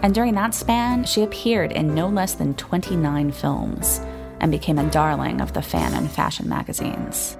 and 0.00 0.14
during 0.14 0.34
that 0.34 0.54
span, 0.54 1.04
she 1.04 1.22
appeared 1.22 1.72
in 1.72 1.94
no 1.94 2.08
less 2.08 2.34
than 2.34 2.54
29 2.54 3.32
films 3.32 4.00
and 4.40 4.50
became 4.50 4.78
a 4.78 4.90
darling 4.90 5.40
of 5.40 5.52
the 5.52 5.62
fan 5.62 5.94
and 5.94 6.10
fashion 6.10 6.48
magazines. 6.48 7.38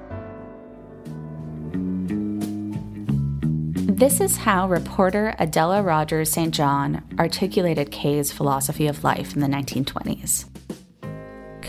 This 3.95 4.21
is 4.21 4.37
how 4.37 4.69
reporter 4.69 5.35
Adela 5.39 5.83
Rogers 5.83 6.31
St. 6.31 6.55
John 6.55 7.03
articulated 7.19 7.91
Kay's 7.91 8.33
philosophy 8.33 8.87
of 8.87 9.05
life 9.05 9.35
in 9.35 9.41
the 9.41 9.47
1920s. 9.47 10.47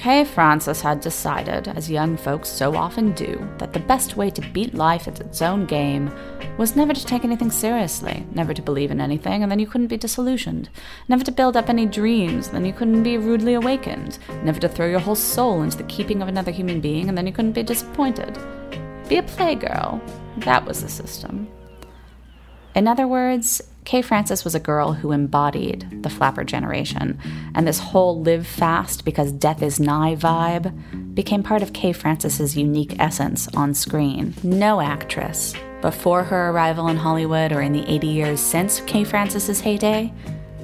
Kay 0.06 0.24
Francis 0.24 0.82
had 0.82 1.02
decided, 1.02 1.68
as 1.68 1.90
young 1.90 2.16
folks 2.16 2.48
so 2.48 2.76
often 2.76 3.12
do, 3.14 3.44
that 3.58 3.74
the 3.74 3.80
best 3.80 4.16
way 4.16 4.30
to 4.30 4.52
beat 4.52 4.76
life 4.76 5.08
at 5.08 5.20
its 5.20 5.42
own 5.42 5.66
game 5.66 6.14
was 6.60 6.76
never 6.76 6.94
to 6.94 7.06
take 7.08 7.24
anything 7.24 7.50
seriously, 7.50 8.24
never 8.32 8.54
to 8.54 8.62
believe 8.62 8.92
in 8.92 9.02
anything, 9.02 9.42
and 9.42 9.52
then 9.52 9.58
you 9.58 9.66
couldn't 9.66 9.88
be 9.88 9.98
disillusioned, 9.98 10.70
never 11.08 11.24
to 11.24 11.32
build 11.32 11.58
up 11.58 11.70
any 11.70 11.88
dreams, 11.88 12.50
then 12.50 12.64
you 12.64 12.72
couldn't 12.72 13.02
be 13.02 13.18
rudely 13.18 13.56
awakened, 13.56 14.20
never 14.44 14.60
to 14.60 14.70
throw 14.70 14.86
your 14.86 15.00
whole 15.00 15.16
soul 15.16 15.64
into 15.64 15.78
the 15.78 15.84
keeping 15.86 16.22
of 16.22 16.28
another 16.28 16.52
human 16.52 16.80
being, 16.80 17.10
and 17.10 17.18
then 17.18 17.26
you 17.26 17.34
couldn't 17.34 17.54
be 17.54 17.64
disappointed. 17.64 18.38
Be 19.10 19.18
a 19.18 19.24
playgirl. 19.24 20.00
That 20.42 20.66
was 20.68 20.84
the 20.84 20.88
system. 20.88 21.48
In 22.76 22.88
other 22.88 23.08
words, 23.08 23.60
Kay 23.86 24.02
Francis 24.02 24.44
was 24.44 24.56
a 24.56 24.60
girl 24.60 24.94
who 24.94 25.12
embodied 25.12 26.02
the 26.02 26.10
flapper 26.10 26.44
generation, 26.44 27.20
and 27.54 27.68
this 27.68 27.78
whole 27.78 28.20
live 28.20 28.48
fast 28.48 29.06
because 29.06 29.32
death 29.32 29.62
is 29.62 29.80
nigh 29.80 30.16
vibe 30.16 31.14
became 31.14 31.44
part 31.44 31.62
of 31.62 31.72
Kay 31.72 31.94
Francis's 31.94 32.58
unique 32.58 33.00
essence 33.00 33.48
on 33.50 33.76
screen. 33.76 34.34
No 34.42 34.82
actress, 34.82 35.54
before 35.82 36.24
her 36.24 36.50
arrival 36.50 36.88
in 36.88 36.98
Hollywood 36.98 37.52
or 37.52 37.62
in 37.62 37.74
the 37.74 37.88
80 37.88 38.08
years 38.08 38.40
since 38.40 38.82
Kay 38.82 39.04
Francis's 39.04 39.62
heyday, 39.62 40.12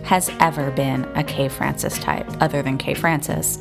has 0.03 0.31
ever 0.39 0.71
been 0.71 1.05
a 1.15 1.23
Kay 1.23 1.47
Francis 1.47 1.99
type, 1.99 2.27
other 2.41 2.63
than 2.63 2.79
Kay 2.79 2.95
Francis, 2.95 3.59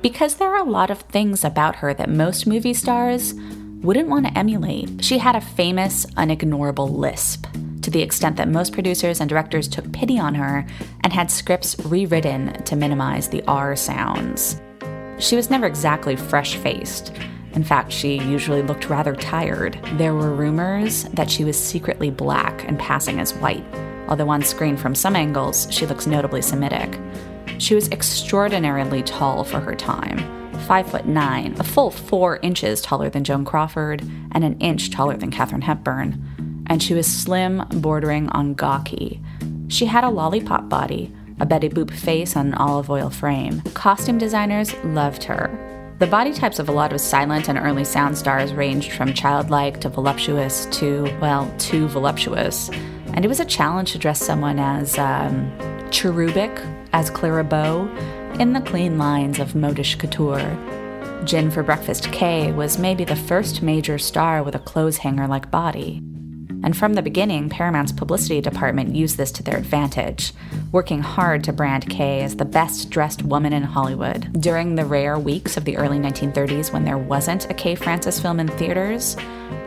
because 0.00 0.36
there 0.36 0.48
are 0.48 0.66
a 0.66 0.70
lot 0.70 0.90
of 0.90 1.00
things 1.02 1.44
about 1.44 1.76
her 1.76 1.92
that 1.92 2.08
most 2.08 2.46
movie 2.46 2.72
stars 2.72 3.34
wouldn't 3.82 4.08
want 4.08 4.26
to 4.26 4.38
emulate. 4.38 5.04
She 5.04 5.18
had 5.18 5.36
a 5.36 5.40
famous, 5.42 6.06
unignorable 6.16 6.90
lisp 6.90 7.46
to 7.86 7.90
the 7.92 8.02
extent 8.02 8.34
that 8.36 8.48
most 8.48 8.72
producers 8.72 9.20
and 9.20 9.30
directors 9.30 9.68
took 9.68 9.92
pity 9.92 10.18
on 10.18 10.34
her 10.34 10.66
and 11.04 11.12
had 11.12 11.30
scripts 11.30 11.78
rewritten 11.84 12.52
to 12.64 12.74
minimize 12.74 13.28
the 13.28 13.44
R 13.46 13.76
sounds. 13.76 14.60
She 15.20 15.36
was 15.36 15.50
never 15.50 15.66
exactly 15.66 16.16
fresh 16.16 16.56
faced. 16.56 17.12
In 17.52 17.62
fact, 17.62 17.92
she 17.92 18.18
usually 18.18 18.60
looked 18.60 18.90
rather 18.90 19.14
tired. 19.14 19.78
There 19.98 20.14
were 20.14 20.34
rumors 20.34 21.04
that 21.10 21.30
she 21.30 21.44
was 21.44 21.56
secretly 21.56 22.10
black 22.10 22.66
and 22.66 22.76
passing 22.76 23.20
as 23.20 23.34
white. 23.34 23.64
although 24.08 24.30
on 24.30 24.42
screen 24.42 24.76
from 24.76 24.94
some 24.94 25.16
angles, 25.16 25.66
she 25.70 25.86
looks 25.86 26.06
notably 26.06 26.42
Semitic. 26.42 26.98
She 27.58 27.76
was 27.76 27.88
extraordinarily 27.90 29.02
tall 29.02 29.44
for 29.44 29.60
her 29.60 29.74
time, 29.74 30.18
five 30.66 30.90
foot 30.90 31.06
nine, 31.06 31.54
a 31.58 31.64
full 31.64 31.90
four 31.90 32.38
inches 32.38 32.80
taller 32.80 33.08
than 33.08 33.24
Joan 33.24 33.44
Crawford, 33.44 34.02
and 34.32 34.44
an 34.44 34.58
inch 34.58 34.90
taller 34.90 35.16
than 35.16 35.30
Katharine 35.30 35.62
Hepburn. 35.62 36.35
And 36.66 36.82
she 36.82 36.94
was 36.94 37.06
slim, 37.06 37.64
bordering 37.74 38.28
on 38.30 38.54
gawky. 38.54 39.20
She 39.68 39.86
had 39.86 40.04
a 40.04 40.10
lollipop 40.10 40.68
body, 40.68 41.12
a 41.40 41.46
Betty 41.46 41.68
Boop 41.68 41.90
face 41.90 42.36
on 42.36 42.48
an 42.48 42.54
Olive 42.54 42.90
Oyl 42.90 43.10
frame. 43.10 43.60
Costume 43.74 44.18
designers 44.18 44.74
loved 44.84 45.24
her. 45.24 45.50
The 45.98 46.06
body 46.06 46.34
types 46.34 46.58
of 46.58 46.68
a 46.68 46.72
lot 46.72 46.92
of 46.92 47.00
silent 47.00 47.48
and 47.48 47.58
early 47.58 47.84
sound 47.84 48.18
stars 48.18 48.52
ranged 48.52 48.92
from 48.92 49.14
childlike 49.14 49.80
to 49.80 49.88
voluptuous 49.88 50.66
to, 50.72 51.04
well, 51.20 51.52
too 51.58 51.88
voluptuous. 51.88 52.68
And 53.14 53.24
it 53.24 53.28
was 53.28 53.40
a 53.40 53.46
challenge 53.46 53.92
to 53.92 53.98
dress 53.98 54.20
someone 54.20 54.58
as 54.58 54.98
um, 54.98 55.50
cherubic 55.90 56.50
as 56.92 57.08
Clara 57.08 57.44
Bow 57.44 57.88
in 58.38 58.52
the 58.52 58.60
clean 58.60 58.98
lines 58.98 59.38
of 59.38 59.54
modish 59.54 59.96
couture. 59.96 60.54
Gin 61.24 61.50
for 61.50 61.62
Breakfast 61.62 62.12
Kay 62.12 62.52
was 62.52 62.78
maybe 62.78 63.04
the 63.04 63.16
first 63.16 63.62
major 63.62 63.96
star 63.96 64.42
with 64.42 64.54
a 64.54 64.60
clothes 64.60 64.98
hanger 64.98 65.26
like 65.26 65.50
body. 65.50 66.02
And 66.62 66.76
from 66.76 66.94
the 66.94 67.02
beginning, 67.02 67.48
Paramount's 67.48 67.92
publicity 67.92 68.40
department 68.40 68.94
used 68.94 69.16
this 69.16 69.30
to 69.32 69.42
their 69.42 69.56
advantage, 69.56 70.32
working 70.72 71.00
hard 71.00 71.44
to 71.44 71.52
brand 71.52 71.88
Kay 71.88 72.22
as 72.22 72.36
the 72.36 72.44
best 72.44 72.90
dressed 72.90 73.22
woman 73.22 73.52
in 73.52 73.62
Hollywood. 73.62 74.32
During 74.40 74.74
the 74.74 74.84
rare 74.84 75.18
weeks 75.18 75.56
of 75.56 75.64
the 75.64 75.76
early 75.76 75.98
1930s 75.98 76.72
when 76.72 76.84
there 76.84 76.98
wasn't 76.98 77.50
a 77.50 77.54
Kay 77.54 77.74
Francis 77.74 78.20
film 78.20 78.40
in 78.40 78.48
theaters, 78.48 79.16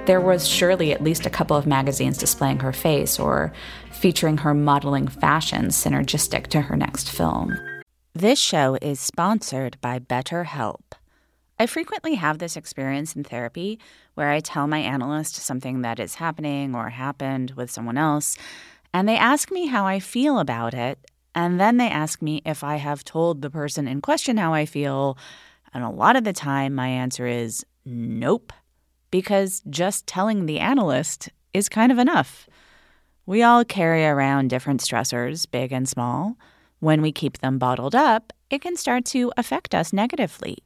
there 0.05 0.21
was 0.21 0.47
surely 0.47 0.91
at 0.91 1.03
least 1.03 1.25
a 1.25 1.29
couple 1.29 1.55
of 1.55 1.67
magazines 1.67 2.17
displaying 2.17 2.59
her 2.59 2.73
face 2.73 3.19
or 3.19 3.53
featuring 3.91 4.37
her 4.37 4.53
modeling 4.53 5.07
fashions 5.07 5.75
synergistic 5.75 6.47
to 6.47 6.61
her 6.61 6.75
next 6.75 7.09
film. 7.09 7.57
This 8.13 8.39
show 8.39 8.77
is 8.81 8.99
sponsored 8.99 9.77
by 9.81 9.99
BetterHelp. 9.99 10.81
I 11.61 11.65
frequently 11.65 12.15
have 12.15 12.39
this 12.39 12.55
experience 12.55 13.17
in 13.17 13.25
therapy 13.25 13.79
where 14.13 14.29
I 14.29 14.39
tell 14.39 14.65
my 14.65 14.79
analyst 14.79 15.35
something 15.35 15.81
that 15.81 15.99
is 15.99 16.15
happening 16.15 16.73
or 16.73 16.87
happened 16.87 17.51
with 17.51 17.69
someone 17.69 17.97
else, 17.97 18.37
and 18.93 19.09
they 19.09 19.17
ask 19.17 19.51
me 19.51 19.67
how 19.67 19.85
I 19.85 19.99
feel 19.99 20.39
about 20.39 20.73
it, 20.73 20.99
and 21.35 21.59
then 21.59 21.75
they 21.75 21.89
ask 21.89 22.21
me 22.21 22.41
if 22.45 22.63
I 22.63 22.77
have 22.77 23.03
told 23.03 23.41
the 23.41 23.49
person 23.49 23.89
in 23.89 23.99
question 23.99 24.37
how 24.37 24.53
I 24.53 24.65
feel, 24.65 25.17
and 25.73 25.83
a 25.83 25.89
lot 25.89 26.15
of 26.15 26.23
the 26.23 26.31
time 26.31 26.73
my 26.73 26.87
answer 26.87 27.27
is 27.27 27.65
nope, 27.83 28.53
because 29.11 29.61
just 29.69 30.07
telling 30.07 30.45
the 30.45 30.59
analyst 30.59 31.29
is 31.53 31.67
kind 31.67 31.91
of 31.91 31.97
enough. 31.97 32.47
We 33.25 33.43
all 33.43 33.65
carry 33.65 34.05
around 34.05 34.49
different 34.49 34.79
stressors, 34.79 35.45
big 35.49 35.73
and 35.73 35.89
small. 35.89 36.37
When 36.79 37.01
we 37.01 37.11
keep 37.11 37.39
them 37.39 37.59
bottled 37.59 37.95
up, 37.95 38.31
it 38.49 38.61
can 38.61 38.77
start 38.77 39.03
to 39.05 39.33
affect 39.35 39.75
us 39.75 39.91
negatively. 39.91 40.59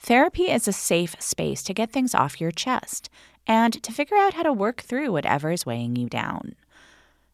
Therapy 0.00 0.44
is 0.44 0.68
a 0.68 0.72
safe 0.72 1.16
space 1.18 1.62
to 1.64 1.74
get 1.74 1.90
things 1.90 2.14
off 2.14 2.40
your 2.40 2.52
chest 2.52 3.10
and 3.46 3.82
to 3.82 3.92
figure 3.92 4.16
out 4.16 4.34
how 4.34 4.42
to 4.42 4.52
work 4.52 4.80
through 4.80 5.10
whatever 5.10 5.50
is 5.50 5.66
weighing 5.66 5.96
you 5.96 6.08
down. 6.08 6.54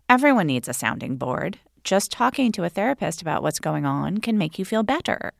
Everyone 0.09 0.47
needs 0.47 0.69
a 0.69 0.73
sounding 0.75 1.17
board. 1.17 1.59
Just 1.83 2.11
talking 2.11 2.53
to 2.53 2.65
a 2.65 2.71
therapist 2.71 3.21
about 3.21 3.43
what's 3.43 3.61
going 3.61 3.85
on 3.85 4.19
can 4.19 4.39
make 4.39 4.59
you 4.59 4.65
feel 4.65 4.83
better. 4.83 5.33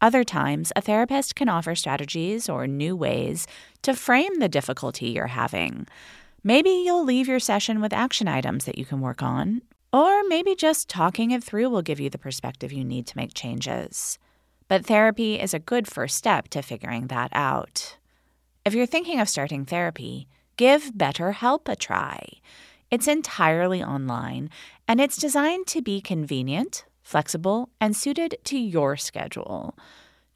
Other 0.00 0.24
times, 0.24 0.72
a 0.74 0.80
therapist 0.80 1.34
can 1.34 1.48
offer 1.48 1.74
strategies 1.74 2.48
or 2.48 2.66
new 2.66 2.96
ways 2.96 3.46
to 3.82 3.94
frame 3.94 4.38
the 4.38 4.48
difficulty 4.48 5.08
you're 5.08 5.28
having. 5.28 5.86
Maybe 6.44 6.70
you'll 6.70 7.04
leave 7.04 7.28
your 7.28 7.40
session 7.40 7.80
with 7.80 7.92
action 7.92 8.28
items 8.28 8.64
that 8.64 8.78
you 8.78 8.84
can 8.84 9.00
work 9.00 9.22
on, 9.22 9.62
or 9.92 10.22
maybe 10.28 10.54
just 10.54 10.88
talking 10.88 11.30
it 11.30 11.42
through 11.42 11.68
will 11.70 11.82
give 11.82 12.00
you 12.00 12.10
the 12.10 12.18
perspective 12.18 12.72
you 12.72 12.84
need 12.84 13.06
to 13.08 13.16
make 13.16 13.34
changes. 13.34 14.18
But 14.68 14.84
therapy 14.84 15.40
is 15.40 15.54
a 15.54 15.58
good 15.58 15.88
first 15.88 16.16
step 16.16 16.48
to 16.48 16.62
figuring 16.62 17.06
that 17.06 17.30
out. 17.32 17.96
If 18.64 18.74
you're 18.74 18.86
thinking 18.86 19.18
of 19.18 19.28
starting 19.28 19.64
therapy, 19.64 20.28
give 20.56 20.92
BetterHelp 20.92 21.68
a 21.68 21.74
try. 21.74 22.22
It's 22.90 23.08
entirely 23.08 23.82
online 23.82 24.50
and 24.86 25.00
it's 25.00 25.16
designed 25.16 25.66
to 25.68 25.80
be 25.80 26.02
convenient, 26.02 26.84
flexible, 27.02 27.70
and 27.80 27.96
suited 27.96 28.36
to 28.44 28.58
your 28.58 28.96
schedule. 28.96 29.74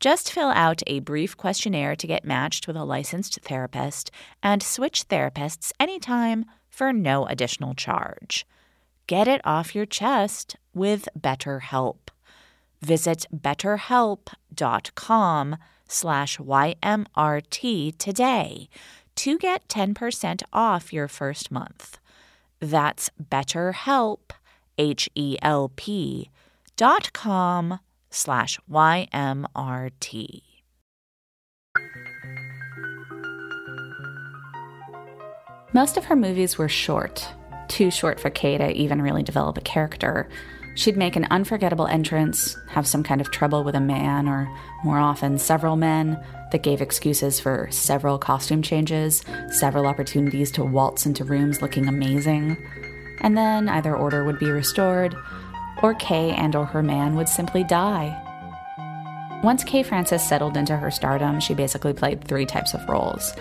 Just 0.00 0.32
fill 0.32 0.48
out 0.48 0.82
a 0.86 1.00
brief 1.00 1.36
questionnaire 1.36 1.94
to 1.94 2.06
get 2.06 2.24
matched 2.24 2.66
with 2.66 2.76
a 2.76 2.84
licensed 2.84 3.38
therapist 3.42 4.10
and 4.42 4.62
switch 4.62 5.08
therapists 5.08 5.72
anytime 5.78 6.44
for 6.68 6.92
no 6.92 7.26
additional 7.26 7.74
charge. 7.74 8.46
Get 9.06 9.28
it 9.28 9.42
off 9.44 9.74
your 9.74 9.86
chest 9.86 10.56
with 10.74 11.08
BetterHelp. 11.18 12.11
Visit 12.82 13.26
betterhelp.com 13.34 15.56
slash 15.88 16.38
YMRT 16.38 17.98
today 17.98 18.68
to 19.14 19.38
get 19.38 19.68
10% 19.68 20.42
off 20.52 20.92
your 20.92 21.08
first 21.08 21.50
month. 21.50 21.98
That's 22.60 23.08
betterhelp, 23.22 24.32
H-E-L-P 24.78 26.30
dot 26.76 27.12
com 27.12 27.78
slash 28.10 28.58
YMRT. 28.70 30.42
Most 35.74 35.96
of 35.96 36.04
her 36.04 36.16
movies 36.16 36.58
were 36.58 36.68
short, 36.68 37.26
too 37.68 37.90
short 37.90 38.20
for 38.20 38.28
Kay 38.30 38.58
to 38.58 38.70
even 38.72 39.00
really 39.00 39.22
develop 39.22 39.56
a 39.56 39.62
character. 39.62 40.28
She'd 40.74 40.96
make 40.96 41.16
an 41.16 41.26
unforgettable 41.30 41.86
entrance, 41.86 42.56
have 42.68 42.86
some 42.86 43.02
kind 43.02 43.20
of 43.20 43.30
trouble 43.30 43.62
with 43.62 43.74
a 43.74 43.80
man, 43.80 44.28
or 44.28 44.48
more 44.84 44.98
often, 44.98 45.38
several 45.38 45.76
men, 45.76 46.18
that 46.50 46.62
gave 46.62 46.80
excuses 46.80 47.38
for 47.38 47.68
several 47.70 48.18
costume 48.18 48.62
changes, 48.62 49.22
several 49.50 49.86
opportunities 49.86 50.50
to 50.52 50.64
waltz 50.64 51.04
into 51.04 51.24
rooms 51.24 51.60
looking 51.60 51.88
amazing. 51.88 52.56
And 53.20 53.36
then 53.36 53.68
either 53.68 53.94
order 53.94 54.24
would 54.24 54.38
be 54.38 54.50
restored, 54.50 55.14
or 55.82 55.94
Kay 55.94 56.30
and 56.30 56.56
or 56.56 56.64
her 56.64 56.82
man 56.82 57.16
would 57.16 57.28
simply 57.28 57.64
die. 57.64 58.18
Once 59.42 59.64
Kay 59.64 59.82
Francis 59.82 60.26
settled 60.26 60.56
into 60.56 60.76
her 60.76 60.90
stardom, 60.90 61.40
she 61.40 61.52
basically 61.52 61.92
played 61.92 62.24
three 62.24 62.46
types 62.46 62.74
of 62.74 62.88
roles. 62.88 63.34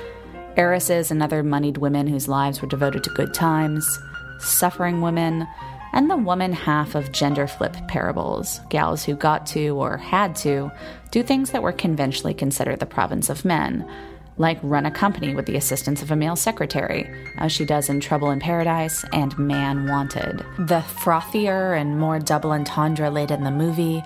Heiresses 0.58 1.12
and 1.12 1.24
other 1.24 1.44
moneyed 1.44 1.78
women 1.78 2.08
whose 2.08 2.28
lives 2.28 2.62
were 2.62 2.68
devoted 2.68 3.04
to 3.04 3.10
good 3.12 3.34
times, 3.34 3.88
suffering 4.40 5.02
women, 5.02 5.48
and 5.94 6.10
the 6.10 6.18
woman 6.18 6.54
half 6.54 6.96
of 6.96 7.12
gender 7.12 7.48
flip 7.48 7.76
parables, 7.88 8.62
gals 8.70 9.04
who 9.04 9.16
got 9.16 9.46
to 9.48 9.70
or 9.70 9.98
had 9.98 10.36
to 10.38 10.72
do 11.12 11.24
things 11.24 11.52
that 11.52 11.64
were 11.64 11.72
conventionally 11.72 12.34
considered 12.34 12.80
the 12.80 12.86
province 12.86 13.30
of 13.30 13.46
men, 13.46 13.86
like 14.38 14.60
run 14.64 14.86
a 14.86 14.92
company 14.92 15.36
with 15.36 15.46
the 15.46 15.58
assistance 15.58 16.02
of 16.02 16.12
a 16.12 16.16
male 16.16 16.36
secretary, 16.36 17.10
as 17.38 17.52
she 17.52 17.66
does 17.66 17.90
in 17.90 18.00
Trouble 18.00 18.32
in 18.32 18.40
Paradise 18.40 19.04
and 19.12 19.38
Man 19.38 19.88
Wanted. 19.88 20.46
The 20.58 20.80
frothier 20.80 21.80
and 21.80 22.00
more 22.00 22.20
double 22.20 22.52
entendre 22.52 23.10
laden 23.10 23.44
the 23.44 23.52
movie, 23.52 24.02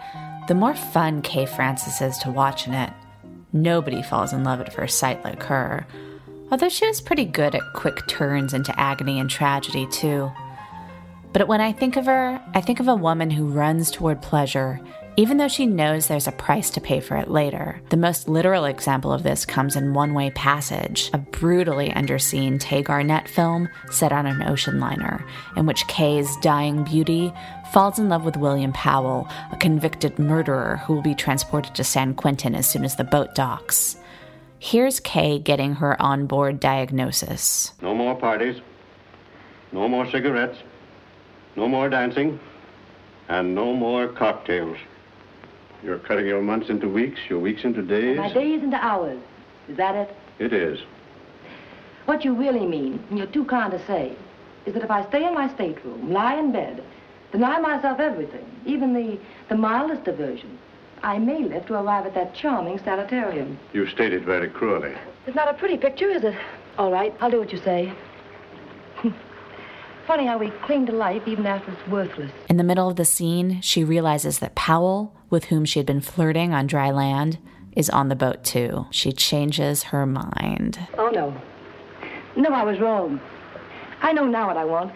the 0.48 0.56
more 0.56 0.76
fun 0.76 1.22
Kay 1.22 1.46
Francis 1.46 2.02
is 2.02 2.18
to 2.20 2.32
watch 2.32 2.68
in 2.68 2.74
it. 2.74 2.92
Nobody 3.54 4.02
falls 4.02 4.34
in 4.34 4.44
love 4.44 4.60
at 4.60 4.74
first 4.74 5.00
sight 5.00 5.24
like 5.24 5.44
her, 5.44 5.88
although 6.52 6.70
she 6.70 6.86
was 6.88 7.00
pretty 7.00 7.26
good 7.26 7.56
at 7.56 7.74
quick 7.74 8.06
turns 8.08 8.54
into 8.54 8.78
agony 8.80 9.20
and 9.20 9.30
tragedy, 9.30 9.88
too. 9.88 10.32
But 11.36 11.50
when 11.50 11.60
I 11.60 11.74
think 11.74 11.98
of 11.98 12.06
her, 12.06 12.42
I 12.54 12.62
think 12.62 12.80
of 12.80 12.88
a 12.88 12.96
woman 12.96 13.30
who 13.30 13.50
runs 13.50 13.92
toward 13.92 14.22
pleasure, 14.22 14.80
even 15.18 15.36
though 15.36 15.50
she 15.50 15.66
knows 15.66 16.08
there's 16.08 16.30
a 16.30 16.32
price 16.32 16.70
to 16.70 16.80
pay 16.80 17.02
for 17.02 17.18
it 17.18 17.30
later. 17.30 17.82
The 17.90 17.98
most 17.98 18.30
literal 18.30 18.64
example 18.64 19.12
of 19.12 19.24
this 19.24 19.46
comes 19.46 19.76
in 19.76 19.94
One 19.94 20.14
Way 20.14 20.30
Passage, 20.30 21.10
a 21.14 21.18
brutally 21.18 21.90
underseen 21.90 22.58
Tay 22.58 22.82
Garnett 22.82 23.28
film 23.28 23.68
set 23.92 24.14
on 24.14 24.26
an 24.26 24.44
ocean 24.44 24.80
liner, 24.80 25.26
in 25.58 25.66
which 25.66 25.86
Kay's 25.88 26.34
dying 26.38 26.86
beauty 26.86 27.34
falls 27.74 28.00
in 28.00 28.08
love 28.08 28.24
with 28.24 28.38
William 28.38 28.72
Powell, 28.72 29.28
a 29.52 29.58
convicted 29.58 30.18
murderer 30.18 30.78
who 30.86 30.94
will 30.94 31.02
be 31.02 31.16
transported 31.16 31.76
to 31.76 31.84
San 31.84 32.14
Quentin 32.14 32.56
as 32.56 32.66
soon 32.66 32.86
as 32.86 32.96
the 32.96 33.04
boat 33.04 33.36
docks. 33.36 33.98
Here's 34.58 35.02
Kay 35.02 35.40
getting 35.40 35.74
her 35.74 36.02
on 36.02 36.28
board 36.28 36.62
diagnosis. 36.62 37.74
No 37.82 37.94
more 37.94 38.16
parties. 38.16 38.62
No 39.74 39.90
more 39.90 40.10
cigarettes. 40.10 40.60
No 41.56 41.68
more 41.68 41.90
dancing. 41.90 42.40
And 43.28 43.56
no 43.56 43.74
more 43.74 44.08
cocktails. 44.08 44.78
You're 45.84 46.00
cutting 46.00 46.28
your 46.28 46.42
months 46.42 46.70
into 46.70 46.88
weeks, 46.88 47.20
your 47.30 47.40
weeks 47.40 47.64
into 47.64 47.82
days. 47.82 48.18
My 48.18 48.32
days 48.32 48.62
into 48.62 48.78
hours. 48.78 49.20
Is 49.68 49.78
that 49.78 49.96
it? 49.96 50.16
It 50.40 50.54
is. 50.54 50.80
What 52.06 52.24
you 52.24 52.36
really 52.36 52.66
mean, 52.66 53.04
and 53.10 53.18
you're 53.18 53.28
too 53.28 53.46
kind 53.46 53.72
to 53.72 53.84
say, 53.88 54.16
is 54.66 54.74
that 54.74 54.84
if 54.84 54.92
I 54.92 55.08
stay 55.08 55.26
in 55.26 55.34
my 55.34 55.52
stateroom, 55.54 56.12
lie 56.12 56.36
in 56.36 56.52
bed, 56.52 56.84
deny 57.32 57.60
myself 57.60 58.00
everything, 58.00 58.46
even 58.66 58.94
the, 58.94 59.18
the 59.50 59.56
mildest 59.56 60.04
diversion, 60.04 60.58
I 61.02 61.18
may 61.18 61.44
live 61.44 61.66
to 61.68 61.76
arrive 61.76 62.06
at 62.06 62.14
that 62.16 62.34
charming 62.36 62.80
sanitarium. 62.80 63.60
You 63.74 63.88
stated 63.88 64.24
very 64.24 64.50
cruelly. 64.50 64.94
It's 65.26 65.36
not 65.36 65.50
a 65.50 65.54
pretty 65.54 65.78
picture, 65.78 66.10
is 66.10 66.24
it? 66.24 66.36
All 66.78 66.92
right, 66.92 67.14
I'll 67.22 67.32
do 67.32 67.40
what 67.40 67.52
you 67.52 67.60
say. 67.60 67.94
Funny 70.08 70.28
how 70.28 70.38
we 70.38 70.52
cling 70.64 70.86
to 70.86 70.92
life 70.92 71.24
even 71.26 71.48
after 71.48 71.72
it's 71.72 71.88
worthless. 71.88 72.32
In 72.48 72.58
the 72.58 72.64
middle 72.64 72.88
of 72.88 72.96
the 72.96 73.06
scene, 73.06 73.60
she 73.62 73.84
realizes 73.84 74.38
that 74.38 74.54
Powell, 74.54 75.16
with 75.32 75.46
whom 75.46 75.66
she 75.66 75.80
had 75.80 75.86
been 75.88 76.02
flirting 76.02 76.54
on 76.54 76.68
dry 76.68 76.92
land, 76.92 77.40
is 77.76 77.90
on 77.90 78.10
the 78.10 78.16
boat 78.16 78.44
too. 78.44 78.86
She 78.92 79.12
changes 79.12 79.84
her 79.84 80.06
mind. 80.06 80.80
Oh, 80.98 81.10
no. 81.10 81.36
No, 82.36 82.50
I 82.50 82.64
was 82.64 82.80
wrong. 82.80 83.20
I 84.02 84.14
know 84.14 84.26
now 84.26 84.48
what 84.48 84.58
I 84.58 84.66
want. 84.66 84.94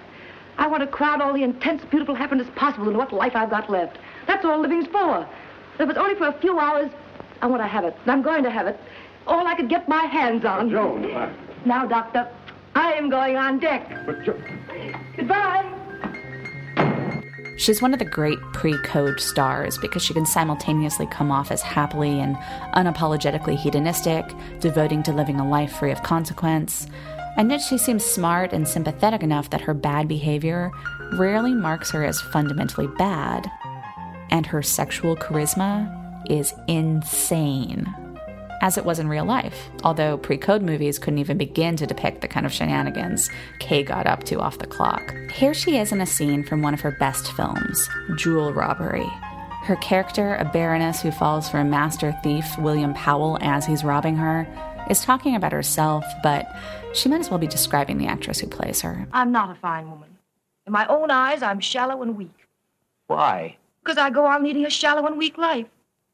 I 0.59 0.67
want 0.67 0.81
to 0.81 0.87
crowd 0.87 1.21
all 1.21 1.33
the 1.33 1.43
intense, 1.43 1.83
beautiful 1.89 2.13
happiness 2.13 2.47
possible 2.55 2.87
into 2.87 2.99
what 2.99 3.11
life 3.11 3.31
I've 3.35 3.49
got 3.49 3.69
left. 3.69 3.97
That's 4.27 4.45
all 4.45 4.59
living's 4.59 4.87
for. 4.87 5.27
If 5.79 5.89
it's 5.89 5.97
only 5.97 6.15
for 6.15 6.27
a 6.27 6.39
few 6.39 6.59
hours, 6.59 6.91
I 7.41 7.47
want 7.47 7.63
to 7.63 7.67
have 7.67 7.83
it. 7.83 7.95
And 8.03 8.11
I'm 8.11 8.21
going 8.21 8.43
to 8.43 8.51
have 8.51 8.67
it. 8.67 8.79
All 9.25 9.47
I 9.47 9.55
could 9.55 9.69
get 9.69 9.89
my 9.89 10.03
hands 10.03 10.45
on. 10.45 10.69
Joan, 10.69 11.05
I... 11.15 11.33
Now, 11.65 11.85
Doctor, 11.85 12.29
I 12.79 12.93
am 12.93 13.09
going 13.09 13.35
on 13.35 13.59
deck. 13.59 13.89
But 14.05 14.23
Goodbye. 15.17 15.65
She's 17.57 17.81
one 17.81 17.91
of 17.91 17.99
the 17.99 18.05
great 18.05 18.39
pre 18.53 18.77
code 18.83 19.19
stars 19.19 19.77
because 19.77 20.01
she 20.01 20.13
can 20.13 20.25
simultaneously 20.25 21.05
come 21.07 21.29
off 21.29 21.51
as 21.51 21.61
happily 21.61 22.21
and 22.21 22.37
unapologetically 22.77 23.57
hedonistic, 23.57 24.25
devoting 24.61 25.03
to 25.03 25.11
living 25.11 25.41
a 25.41 25.49
life 25.49 25.73
free 25.73 25.91
of 25.91 26.03
consequence, 26.03 26.87
and 27.35 27.51
yet 27.51 27.61
she 27.61 27.77
seems 27.77 28.05
smart 28.05 28.53
and 28.53 28.65
sympathetic 28.65 29.23
enough 29.23 29.49
that 29.49 29.59
her 29.59 29.73
bad 29.73 30.07
behavior 30.07 30.71
rarely 31.15 31.53
marks 31.53 31.91
her 31.91 32.05
as 32.05 32.21
fundamentally 32.21 32.87
bad. 32.97 33.45
And 34.31 34.45
her 34.45 34.63
sexual 34.63 35.17
charisma 35.17 36.31
is 36.31 36.53
insane 36.69 37.93
as 38.61 38.77
it 38.77 38.85
was 38.85 38.99
in 38.99 39.07
real 39.07 39.25
life, 39.25 39.69
although 39.83 40.17
pre 40.17 40.37
code 40.37 40.61
movies 40.61 40.99
couldn't 40.99 41.19
even 41.19 41.37
begin 41.37 41.75
to 41.77 41.87
depict 41.87 42.21
the 42.21 42.27
kind 42.27 42.45
of 42.45 42.51
shenanigans 42.51 43.29
Kay 43.59 43.83
got 43.83 44.07
up 44.07 44.23
to 44.25 44.39
off 44.39 44.59
the 44.59 44.67
clock. 44.67 45.13
Here 45.31 45.53
she 45.53 45.77
is 45.77 45.91
in 45.91 46.01
a 46.01 46.05
scene 46.05 46.43
from 46.43 46.61
one 46.61 46.73
of 46.73 46.81
her 46.81 46.91
best 46.99 47.31
films, 47.33 47.89
Jewel 48.17 48.53
Robbery. 48.53 49.07
Her 49.63 49.75
character, 49.77 50.35
a 50.35 50.45
baroness 50.45 51.01
who 51.01 51.11
falls 51.11 51.49
for 51.49 51.59
a 51.59 51.65
master 51.65 52.15
thief, 52.23 52.57
William 52.57 52.93
Powell, 52.93 53.37
as 53.41 53.65
he's 53.65 53.83
robbing 53.83 54.15
her, 54.15 54.47
is 54.89 55.01
talking 55.01 55.35
about 55.35 55.51
herself, 55.51 56.05
but 56.23 56.47
she 56.93 57.09
might 57.09 57.19
as 57.19 57.29
well 57.29 57.39
be 57.39 57.47
describing 57.47 57.97
the 57.97 58.07
actress 58.07 58.39
who 58.39 58.47
plays 58.47 58.81
her. 58.81 59.07
I'm 59.11 59.31
not 59.31 59.51
a 59.51 59.59
fine 59.59 59.89
woman. 59.89 60.17
In 60.65 60.73
my 60.73 60.87
own 60.87 61.11
eyes, 61.11 61.43
I'm 61.43 61.59
shallow 61.59 62.01
and 62.01 62.17
weak. 62.17 62.47
Why? 63.07 63.57
Because 63.83 63.97
I 63.97 64.09
go 64.09 64.25
on 64.25 64.43
leading 64.43 64.65
a 64.65 64.69
shallow 64.69 65.05
and 65.05 65.17
weak 65.17 65.37
life. 65.37 65.67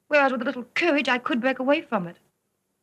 Whereas 0.07 0.31
with 0.31 0.41
a 0.41 0.45
little 0.45 0.65
courage, 0.75 1.09
I 1.09 1.17
could 1.17 1.41
break 1.41 1.59
away 1.59 1.81
from 1.81 2.07
it. 2.07 2.17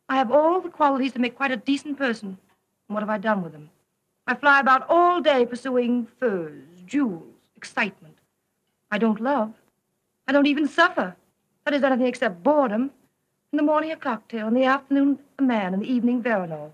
I 0.08 0.16
have 0.16 0.30
all 0.30 0.60
the 0.60 0.68
qualities 0.68 1.12
to 1.12 1.18
make 1.18 1.36
quite 1.36 1.50
a 1.50 1.56
decent 1.56 1.98
person. 1.98 2.38
And 2.88 2.94
what 2.94 3.02
have 3.02 3.10
I 3.10 3.18
done 3.18 3.42
with 3.42 3.52
them? 3.52 3.70
I 4.26 4.34
fly 4.34 4.60
about 4.60 4.86
all 4.88 5.20
day 5.20 5.46
pursuing 5.46 6.06
furs, 6.18 6.64
jewels, 6.86 7.34
excitement. 7.56 8.16
I 8.90 8.98
don't 8.98 9.20
love. 9.20 9.52
I 10.28 10.32
don't 10.32 10.46
even 10.46 10.68
suffer. 10.68 11.16
That 11.64 11.74
is 11.74 11.82
anything 11.82 12.06
except 12.06 12.42
boredom. 12.42 12.90
In 13.52 13.56
the 13.56 13.62
morning, 13.62 13.90
a 13.90 13.96
cocktail. 13.96 14.48
In 14.48 14.54
the 14.54 14.64
afternoon, 14.64 15.18
a 15.38 15.42
man. 15.42 15.74
In 15.74 15.80
the 15.80 15.92
evening, 15.92 16.22
Veronal. 16.22 16.70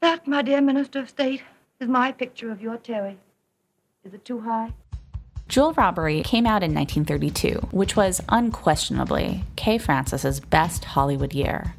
That, 0.00 0.26
my 0.26 0.42
dear 0.42 0.60
Minister 0.60 1.00
of 1.00 1.08
State, 1.08 1.42
is 1.80 1.88
my 1.88 2.12
picture 2.12 2.50
of 2.50 2.60
your 2.60 2.76
Terry. 2.76 3.18
Is 4.04 4.14
it 4.14 4.24
too 4.24 4.40
high? 4.40 4.72
Jewel 5.48 5.72
Robbery 5.74 6.22
came 6.22 6.46
out 6.46 6.62
in 6.62 6.74
1932, 6.74 7.68
which 7.70 7.94
was 7.96 8.22
unquestionably 8.28 9.44
Kay 9.56 9.78
Francis's 9.78 10.40
best 10.40 10.84
Hollywood 10.84 11.34
year. 11.34 11.74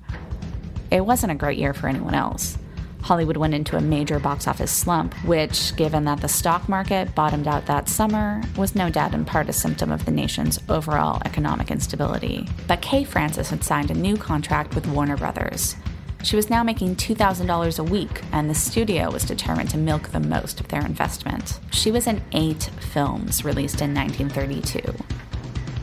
It 0.91 1.05
wasn't 1.05 1.31
a 1.31 1.35
great 1.35 1.57
year 1.57 1.73
for 1.73 1.87
anyone 1.87 2.13
else. 2.13 2.57
Hollywood 3.01 3.35
went 3.35 3.53
into 3.53 3.75
a 3.75 3.81
major 3.81 4.17
box 4.17 4.47
office 4.47 4.71
slump, 4.71 5.13
which, 5.25 5.75
given 5.75 6.05
that 6.05 6.21
the 6.21 6.29
stock 6.29 6.69
market 6.69 7.13
bottomed 7.13 7.47
out 7.47 7.65
that 7.65 7.89
summer, 7.89 8.41
was 8.55 8.75
no 8.75 8.89
doubt 8.89 9.13
in 9.13 9.25
part 9.25 9.49
a 9.49 9.53
symptom 9.53 9.91
of 9.91 10.05
the 10.05 10.11
nation's 10.11 10.59
overall 10.69 11.21
economic 11.25 11.69
instability. 11.69 12.47
But 12.65 12.81
Kay 12.81 13.03
Francis 13.03 13.49
had 13.49 13.63
signed 13.63 13.91
a 13.91 13.95
new 13.95 14.15
contract 14.15 14.73
with 14.73 14.87
Warner 14.87 15.17
Brothers. 15.17 15.75
She 16.23 16.37
was 16.37 16.49
now 16.49 16.63
making 16.63 16.95
$2,000 16.95 17.79
a 17.79 17.83
week, 17.83 18.21
and 18.31 18.49
the 18.49 18.55
studio 18.55 19.11
was 19.11 19.25
determined 19.25 19.69
to 19.71 19.77
milk 19.77 20.09
the 20.09 20.21
most 20.21 20.61
of 20.61 20.69
their 20.69 20.85
investment. 20.85 21.59
She 21.71 21.91
was 21.91 22.07
in 22.07 22.23
eight 22.31 22.69
films 22.93 23.43
released 23.43 23.81
in 23.81 23.93
1932. 23.93 24.81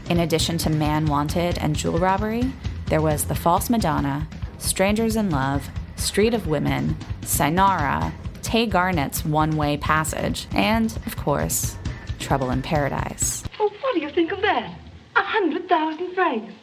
In 0.08 0.20
addition 0.20 0.56
to 0.58 0.70
Man 0.70 1.04
Wanted 1.04 1.58
and 1.58 1.76
Jewel 1.76 1.98
Robbery, 1.98 2.50
there 2.86 3.02
was 3.02 3.26
The 3.26 3.34
False 3.34 3.68
Madonna, 3.68 4.26
Strangers 4.56 5.14
in 5.14 5.30
Love, 5.30 5.68
Street 5.96 6.32
of 6.32 6.46
Women, 6.46 6.96
Cynara, 7.20 8.10
Tay 8.40 8.64
Garnett's 8.64 9.26
One 9.26 9.58
Way 9.58 9.76
Passage, 9.76 10.46
and, 10.52 10.90
of 11.04 11.16
course, 11.18 11.76
Trouble 12.18 12.50
in 12.50 12.62
Paradise. 12.62 13.44
Oh, 13.58 13.70
what 13.82 13.94
do 13.94 14.00
you 14.00 14.10
think 14.10 14.32
of 14.32 14.40
that? 14.40 14.74
A 15.16 15.22
hundred 15.22 15.68
thousand 15.68 16.14
francs. 16.14 16.54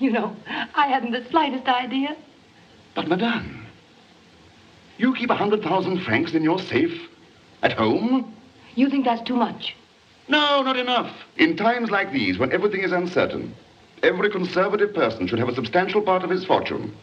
You 0.00 0.10
know, 0.10 0.36
I 0.74 0.88
hadn't 0.88 1.12
the 1.12 1.24
slightest 1.30 1.66
idea. 1.68 2.16
But, 2.94 3.08
madame, 3.08 3.66
you 4.98 5.14
keep 5.14 5.30
a 5.30 5.34
hundred 5.34 5.62
thousand 5.62 6.02
francs 6.02 6.34
in 6.34 6.42
your 6.42 6.58
safe 6.58 7.08
at 7.62 7.72
home? 7.72 8.34
You 8.74 8.90
think 8.90 9.04
that's 9.04 9.22
too 9.22 9.36
much? 9.36 9.74
No, 10.28 10.62
not 10.62 10.76
enough. 10.76 11.10
In 11.36 11.56
times 11.56 11.90
like 11.90 12.12
these, 12.12 12.38
when 12.38 12.52
everything 12.52 12.82
is 12.82 12.92
uncertain, 12.92 13.54
every 14.02 14.30
conservative 14.30 14.94
person 14.94 15.26
should 15.26 15.38
have 15.38 15.48
a 15.48 15.54
substantial 15.54 16.02
part 16.02 16.22
of 16.22 16.30
his 16.30 16.44
fortune 16.44 16.94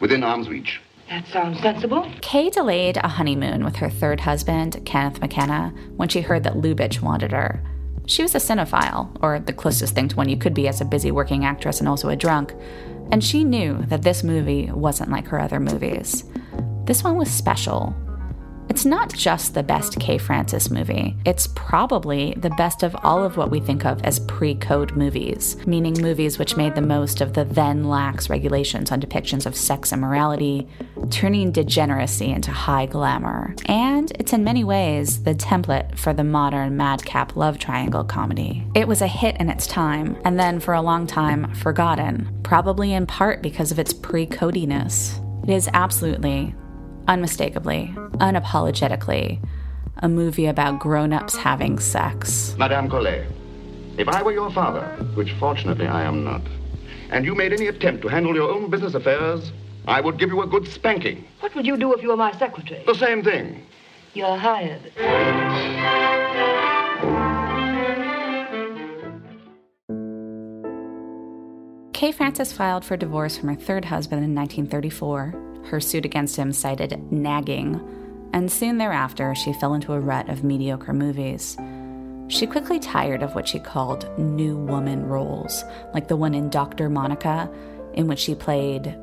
within 0.00 0.24
arm's 0.24 0.48
reach. 0.48 0.80
That 1.08 1.26
sounds 1.28 1.60
sensible. 1.60 2.10
Kay 2.22 2.50
delayed 2.50 2.96
a 2.96 3.08
honeymoon 3.08 3.64
with 3.64 3.76
her 3.76 3.90
third 3.90 4.20
husband, 4.20 4.80
Kenneth 4.84 5.20
McKenna, 5.20 5.74
when 5.96 6.08
she 6.08 6.22
heard 6.22 6.42
that 6.44 6.54
Lubitsch 6.54 7.00
wanted 7.02 7.32
her. 7.32 7.62
She 8.06 8.22
was 8.22 8.34
a 8.34 8.38
cinephile, 8.38 9.16
or 9.22 9.38
the 9.38 9.52
closest 9.52 9.94
thing 9.94 10.08
to 10.08 10.16
one 10.16 10.28
you 10.28 10.36
could 10.36 10.54
be 10.54 10.66
as 10.68 10.80
a 10.80 10.84
busy 10.84 11.10
working 11.10 11.44
actress 11.44 11.78
and 11.78 11.88
also 11.88 12.08
a 12.08 12.16
drunk, 12.16 12.54
and 13.10 13.22
she 13.22 13.44
knew 13.44 13.78
that 13.88 14.02
this 14.02 14.22
movie 14.22 14.70
wasn't 14.70 15.10
like 15.10 15.26
her 15.28 15.40
other 15.40 15.60
movies. 15.60 16.24
This 16.84 17.02
one 17.04 17.16
was 17.16 17.30
special. 17.30 17.94
It's 18.68 18.84
not 18.84 19.12
just 19.12 19.54
the 19.54 19.62
best 19.62 19.98
Kay 20.00 20.18
Francis 20.18 20.70
movie, 20.70 21.16
it's 21.24 21.48
probably 21.48 22.34
the 22.38 22.50
best 22.50 22.82
of 22.82 22.96
all 23.02 23.22
of 23.22 23.36
what 23.36 23.50
we 23.50 23.60
think 23.60 23.84
of 23.84 24.02
as 24.02 24.20
pre 24.20 24.54
code 24.54 24.96
movies, 24.96 25.56
meaning 25.66 25.94
movies 26.00 26.38
which 26.38 26.56
made 26.56 26.74
the 26.74 26.80
most 26.80 27.20
of 27.20 27.34
the 27.34 27.44
then 27.44 27.84
lax 27.84 28.30
regulations 28.30 28.90
on 28.90 29.00
depictions 29.00 29.46
of 29.46 29.56
sex 29.56 29.92
and 29.92 30.00
morality, 30.00 30.66
turning 31.10 31.52
degeneracy 31.52 32.30
into 32.30 32.50
high 32.50 32.86
glamour. 32.86 33.54
And 33.66 34.10
it's 34.18 34.32
in 34.32 34.44
many 34.44 34.64
ways 34.64 35.22
the 35.22 35.34
template 35.34 35.98
for 35.98 36.12
the 36.12 36.24
modern 36.24 36.76
madcap 36.76 37.36
love 37.36 37.58
triangle 37.58 38.04
comedy. 38.04 38.66
It 38.74 38.88
was 38.88 39.02
a 39.02 39.06
hit 39.06 39.36
in 39.38 39.50
its 39.50 39.66
time, 39.66 40.16
and 40.24 40.38
then 40.38 40.60
for 40.60 40.74
a 40.74 40.82
long 40.82 41.06
time 41.06 41.52
forgotten, 41.54 42.40
probably 42.42 42.92
in 42.94 43.06
part 43.06 43.42
because 43.42 43.70
of 43.70 43.78
its 43.78 43.92
pre 43.92 44.26
codiness. 44.26 45.18
It 45.42 45.52
is 45.52 45.68
absolutely 45.74 46.54
unmistakably, 47.08 47.92
unapologetically, 48.14 49.44
a 49.98 50.08
movie 50.08 50.46
about 50.46 50.78
grown 50.78 51.12
ups 51.12 51.36
having 51.36 51.78
sex. 51.78 52.54
Madame 52.58 52.88
Colet, 52.88 53.26
if 53.98 54.08
I 54.08 54.22
were 54.22 54.32
your 54.32 54.50
father, 54.50 54.84
which 55.14 55.32
fortunately 55.32 55.86
I 55.86 56.02
am 56.02 56.24
not, 56.24 56.42
and 57.10 57.24
you 57.24 57.34
made 57.34 57.52
any 57.52 57.66
attempt 57.66 58.02
to 58.02 58.08
handle 58.08 58.34
your 58.34 58.50
own 58.50 58.70
business 58.70 58.94
affairs, 58.94 59.52
I 59.86 60.00
would 60.00 60.18
give 60.18 60.30
you 60.30 60.42
a 60.42 60.46
good 60.46 60.66
spanking. 60.66 61.24
What 61.40 61.54
would 61.54 61.66
you 61.66 61.76
do 61.76 61.92
if 61.92 62.02
you 62.02 62.08
were 62.08 62.16
my 62.16 62.32
secretary? 62.32 62.82
The 62.86 62.94
same 62.94 63.22
thing. 63.22 63.66
You're 64.14 64.36
hired. 64.36 64.92
Kay 71.92 72.10
Francis 72.10 72.52
filed 72.52 72.84
for 72.84 72.96
divorce 72.96 73.36
from 73.36 73.48
her 73.48 73.54
third 73.54 73.84
husband 73.84 74.24
in 74.24 74.34
1934. 74.34 75.51
Her 75.64 75.80
suit 75.80 76.04
against 76.04 76.36
him 76.36 76.52
cited 76.52 77.12
nagging, 77.12 77.80
and 78.32 78.50
soon 78.50 78.78
thereafter 78.78 79.34
she 79.34 79.52
fell 79.52 79.74
into 79.74 79.92
a 79.92 80.00
rut 80.00 80.28
of 80.28 80.44
mediocre 80.44 80.92
movies. 80.92 81.56
She 82.28 82.46
quickly 82.46 82.78
tired 82.78 83.22
of 83.22 83.34
what 83.34 83.46
she 83.46 83.58
called 83.58 84.08
new 84.18 84.56
woman 84.56 85.06
roles, 85.06 85.64
like 85.92 86.08
the 86.08 86.16
one 86.16 86.34
in 86.34 86.48
Dr. 86.48 86.88
Monica, 86.88 87.50
in 87.94 88.06
which 88.06 88.20
she 88.20 88.34
played, 88.34 88.96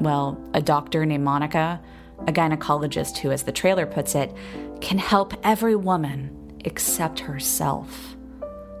well, 0.00 0.40
a 0.52 0.60
doctor 0.60 1.06
named 1.06 1.24
Monica, 1.24 1.80
a 2.26 2.32
gynecologist 2.32 3.18
who, 3.18 3.30
as 3.30 3.44
the 3.44 3.52
trailer 3.52 3.86
puts 3.86 4.14
it, 4.14 4.34
can 4.80 4.98
help 4.98 5.32
every 5.44 5.76
woman 5.76 6.36
except 6.64 7.20
herself. 7.20 8.16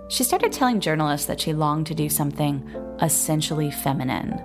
She 0.08 0.24
started 0.24 0.52
telling 0.52 0.80
journalists 0.80 1.26
that 1.26 1.40
she 1.40 1.54
longed 1.54 1.86
to 1.86 1.94
do 1.94 2.08
something 2.08 2.68
essentially 3.00 3.70
feminine. 3.70 4.42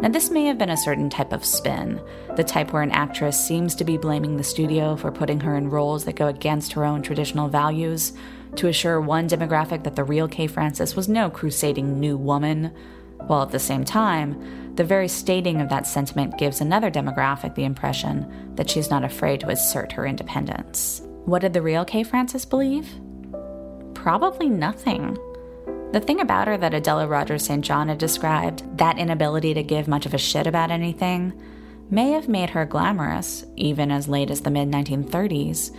Now, 0.00 0.08
this 0.08 0.30
may 0.30 0.46
have 0.46 0.56
been 0.56 0.70
a 0.70 0.76
certain 0.78 1.10
type 1.10 1.32
of 1.34 1.44
spin, 1.44 2.00
the 2.34 2.42
type 2.42 2.72
where 2.72 2.82
an 2.82 2.90
actress 2.92 3.38
seems 3.38 3.74
to 3.74 3.84
be 3.84 3.98
blaming 3.98 4.38
the 4.38 4.42
studio 4.42 4.96
for 4.96 5.12
putting 5.12 5.40
her 5.40 5.56
in 5.56 5.68
roles 5.68 6.06
that 6.06 6.16
go 6.16 6.28
against 6.28 6.72
her 6.72 6.86
own 6.86 7.02
traditional 7.02 7.48
values, 7.48 8.14
to 8.56 8.68
assure 8.68 8.98
one 8.98 9.28
demographic 9.28 9.84
that 9.84 9.96
the 9.96 10.04
real 10.04 10.26
Kay 10.26 10.46
Francis 10.46 10.96
was 10.96 11.06
no 11.06 11.28
crusading 11.28 12.00
new 12.00 12.16
woman, 12.16 12.72
while 13.26 13.42
at 13.42 13.50
the 13.50 13.58
same 13.58 13.84
time, 13.84 14.74
the 14.76 14.84
very 14.84 15.06
stating 15.06 15.60
of 15.60 15.68
that 15.68 15.86
sentiment 15.86 16.38
gives 16.38 16.62
another 16.62 16.90
demographic 16.90 17.54
the 17.54 17.64
impression 17.64 18.54
that 18.54 18.70
she's 18.70 18.88
not 18.88 19.04
afraid 19.04 19.40
to 19.40 19.50
assert 19.50 19.92
her 19.92 20.06
independence. 20.06 21.02
What 21.26 21.42
did 21.42 21.52
the 21.52 21.60
real 21.60 21.84
Kay 21.84 22.04
Francis 22.04 22.46
believe? 22.46 22.88
Probably 23.92 24.48
nothing. 24.48 25.18
The 25.92 26.00
thing 26.00 26.20
about 26.20 26.46
her 26.46 26.56
that 26.56 26.72
Adela 26.72 27.08
Rogers 27.08 27.44
St. 27.44 27.64
John 27.64 27.88
had 27.88 27.98
described, 27.98 28.78
that 28.78 28.96
inability 28.96 29.54
to 29.54 29.62
give 29.64 29.88
much 29.88 30.06
of 30.06 30.14
a 30.14 30.18
shit 30.18 30.46
about 30.46 30.70
anything, 30.70 31.32
may 31.90 32.12
have 32.12 32.28
made 32.28 32.50
her 32.50 32.64
glamorous, 32.64 33.44
even 33.56 33.90
as 33.90 34.06
late 34.06 34.30
as 34.30 34.42
the 34.42 34.52
mid 34.52 34.70
1930s. 34.70 35.74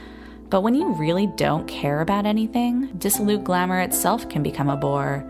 But 0.49 0.63
when 0.63 0.75
you 0.75 0.91
really 0.95 1.27
don't 1.37 1.65
care 1.65 2.01
about 2.01 2.25
anything, 2.25 2.87
dissolute 2.97 3.45
glamour 3.45 3.79
itself 3.79 4.27
can 4.27 4.43
become 4.43 4.69
a 4.69 4.75
bore. 4.75 5.25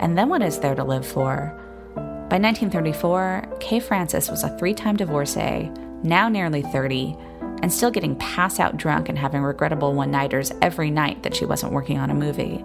And 0.00 0.18
then 0.18 0.28
what 0.28 0.42
is 0.42 0.58
there 0.58 0.74
to 0.74 0.82
live 0.82 1.06
for? 1.06 1.56
By 1.94 2.40
1934, 2.40 3.58
Kay 3.60 3.78
Francis 3.78 4.28
was 4.28 4.42
a 4.42 4.58
three 4.58 4.74
time 4.74 4.96
divorcee, 4.96 5.70
now 6.02 6.28
nearly 6.28 6.62
30, 6.62 7.16
and 7.62 7.72
still 7.72 7.92
getting 7.92 8.16
pass 8.16 8.58
out 8.58 8.76
drunk 8.76 9.08
and 9.08 9.16
having 9.16 9.42
regrettable 9.42 9.94
one 9.94 10.10
nighters 10.10 10.50
every 10.62 10.90
night 10.90 11.22
that 11.22 11.36
she 11.36 11.46
wasn't 11.46 11.72
working 11.72 11.98
on 11.98 12.10
a 12.10 12.14
movie. 12.14 12.64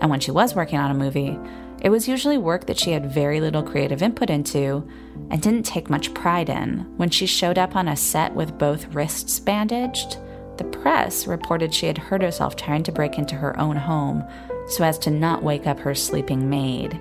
And 0.00 0.10
when 0.10 0.20
she 0.20 0.30
was 0.30 0.54
working 0.54 0.78
on 0.78 0.90
a 0.90 0.94
movie, 0.94 1.38
it 1.82 1.90
was 1.90 2.08
usually 2.08 2.38
work 2.38 2.66
that 2.66 2.78
she 2.78 2.92
had 2.92 3.12
very 3.12 3.40
little 3.40 3.62
creative 3.62 4.02
input 4.02 4.28
into 4.28 4.86
and 5.30 5.40
didn't 5.40 5.64
take 5.64 5.88
much 5.88 6.12
pride 6.12 6.48
in. 6.48 6.80
When 6.96 7.10
she 7.10 7.26
showed 7.26 7.58
up 7.58 7.74
on 7.74 7.88
a 7.88 7.96
set 7.96 8.34
with 8.34 8.58
both 8.58 8.94
wrists 8.94 9.40
bandaged, 9.40 10.18
the 10.58 10.64
press 10.64 11.26
reported 11.26 11.72
she 11.72 11.86
had 11.86 11.96
hurt 11.96 12.22
herself 12.22 12.54
trying 12.54 12.82
to 12.82 12.92
break 12.92 13.16
into 13.16 13.34
her 13.34 13.58
own 13.58 13.76
home 13.76 14.24
so 14.68 14.84
as 14.84 14.98
to 14.98 15.10
not 15.10 15.42
wake 15.42 15.66
up 15.66 15.80
her 15.80 15.94
sleeping 15.94 16.50
maid. 16.50 17.00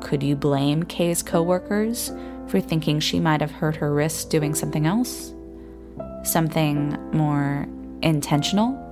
Could 0.00 0.22
you 0.22 0.36
blame 0.36 0.82
Kay's 0.84 1.22
coworkers 1.22 2.10
for 2.48 2.60
thinking 2.60 2.98
she 2.98 3.20
might 3.20 3.40
have 3.40 3.50
hurt 3.50 3.76
her 3.76 3.92
wrist 3.92 4.30
doing 4.30 4.54
something 4.54 4.86
else? 4.86 5.34
Something 6.24 6.96
more 7.12 7.68
intentional? 8.00 8.91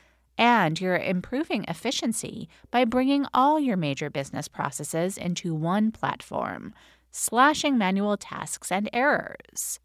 And 0.37 0.79
you're 0.79 0.97
improving 0.97 1.65
efficiency 1.67 2.49
by 2.71 2.85
bringing 2.85 3.25
all 3.33 3.59
your 3.59 3.77
major 3.77 4.09
business 4.09 4.47
processes 4.47 5.17
into 5.17 5.53
one 5.53 5.91
platform, 5.91 6.73
slashing 7.11 7.77
manual 7.77 8.17
tasks 8.17 8.71
and 8.71 8.89
errors. 8.93 9.79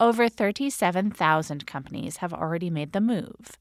Over 0.00 0.28
37,000 0.28 1.66
companies 1.66 2.18
have 2.18 2.32
already 2.32 2.70
made 2.70 2.92
the 2.92 3.00
move. 3.00 3.58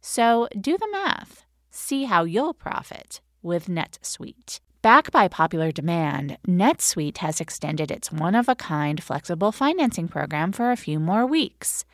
So 0.00 0.48
do 0.58 0.76
the 0.76 0.88
math. 0.90 1.44
See 1.70 2.04
how 2.04 2.24
you'll 2.24 2.54
profit 2.54 3.20
with 3.42 3.66
NetSuite. 3.66 4.60
Backed 4.82 5.12
by 5.12 5.28
popular 5.28 5.70
demand, 5.70 6.38
NetSuite 6.48 7.18
has 7.18 7.40
extended 7.40 7.90
its 7.90 8.10
one 8.10 8.34
of 8.34 8.48
a 8.48 8.54
kind 8.54 9.02
flexible 9.02 9.52
financing 9.52 10.08
program 10.08 10.52
for 10.52 10.70
a 10.70 10.76
few 10.76 10.98
more 10.98 11.26
weeks. 11.26 11.84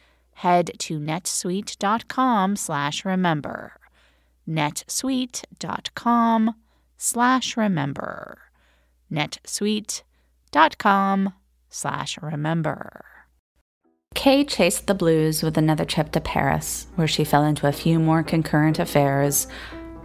Head 0.40 0.72
to 0.80 0.98
netsuite.com 0.98 2.56
slash 2.56 3.06
remember. 3.06 3.72
netsuite.com 4.46 6.54
slash 6.98 7.56
remember. 7.56 8.38
netsuite.com 9.10 11.32
slash 11.70 12.18
remember. 12.20 13.04
Kay 14.14 14.44
chased 14.44 14.86
the 14.86 14.94
blues 14.94 15.42
with 15.42 15.56
another 15.56 15.86
trip 15.86 16.12
to 16.12 16.20
Paris, 16.20 16.86
where 16.96 17.08
she 17.08 17.24
fell 17.24 17.44
into 17.44 17.66
a 17.66 17.72
few 17.72 17.98
more 17.98 18.22
concurrent 18.22 18.78
affairs, 18.78 19.46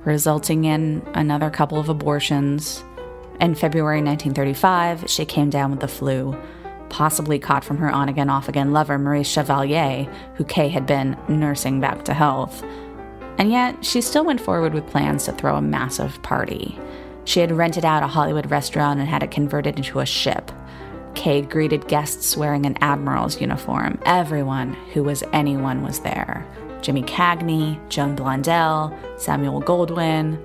resulting 0.05 0.63
in 0.63 1.05
another 1.13 1.49
couple 1.49 1.77
of 1.77 1.89
abortions. 1.89 2.85
In 3.41 3.53
February 3.53 4.01
1935, 4.01 5.09
she 5.09 5.25
came 5.25 5.49
down 5.49 5.71
with 5.71 5.81
the 5.81 5.89
flu, 5.89 6.37
possibly 6.91 7.39
caught 7.39 7.63
from 7.63 7.77
her 7.77 7.89
on 7.89 8.09
again, 8.09 8.29
off 8.29 8.47
again 8.47 8.73
lover, 8.73 8.99
Maurice 8.99 9.27
Chevalier, 9.27 10.03
who 10.35 10.43
Kay 10.43 10.67
had 10.67 10.85
been 10.85 11.17
nursing 11.27 11.79
back 11.79 12.05
to 12.05 12.13
health. 12.13 12.63
And 13.39 13.49
yet, 13.49 13.83
she 13.83 14.01
still 14.01 14.25
went 14.25 14.41
forward 14.41 14.73
with 14.73 14.85
plans 14.87 15.25
to 15.25 15.31
throw 15.31 15.55
a 15.55 15.61
massive 15.61 16.21
party. 16.21 16.77
She 17.23 17.39
had 17.39 17.51
rented 17.51 17.85
out 17.85 18.03
a 18.03 18.07
Hollywood 18.07 18.51
restaurant 18.51 18.99
and 18.99 19.07
had 19.07 19.23
it 19.23 19.31
converted 19.31 19.77
into 19.77 19.99
a 19.99 20.05
ship. 20.05 20.51
Kay 21.15 21.41
greeted 21.41 21.87
guests 21.87 22.37
wearing 22.37 22.65
an 22.65 22.77
admiral's 22.81 23.39
uniform. 23.41 23.99
Everyone 24.05 24.73
who 24.93 25.03
was 25.03 25.23
anyone 25.33 25.83
was 25.83 26.01
there 26.01 26.45
Jimmy 26.81 27.03
Cagney, 27.03 27.79
Joan 27.89 28.15
Blondell, 28.15 28.97
Samuel 29.19 29.61
Goldwyn, 29.61 30.39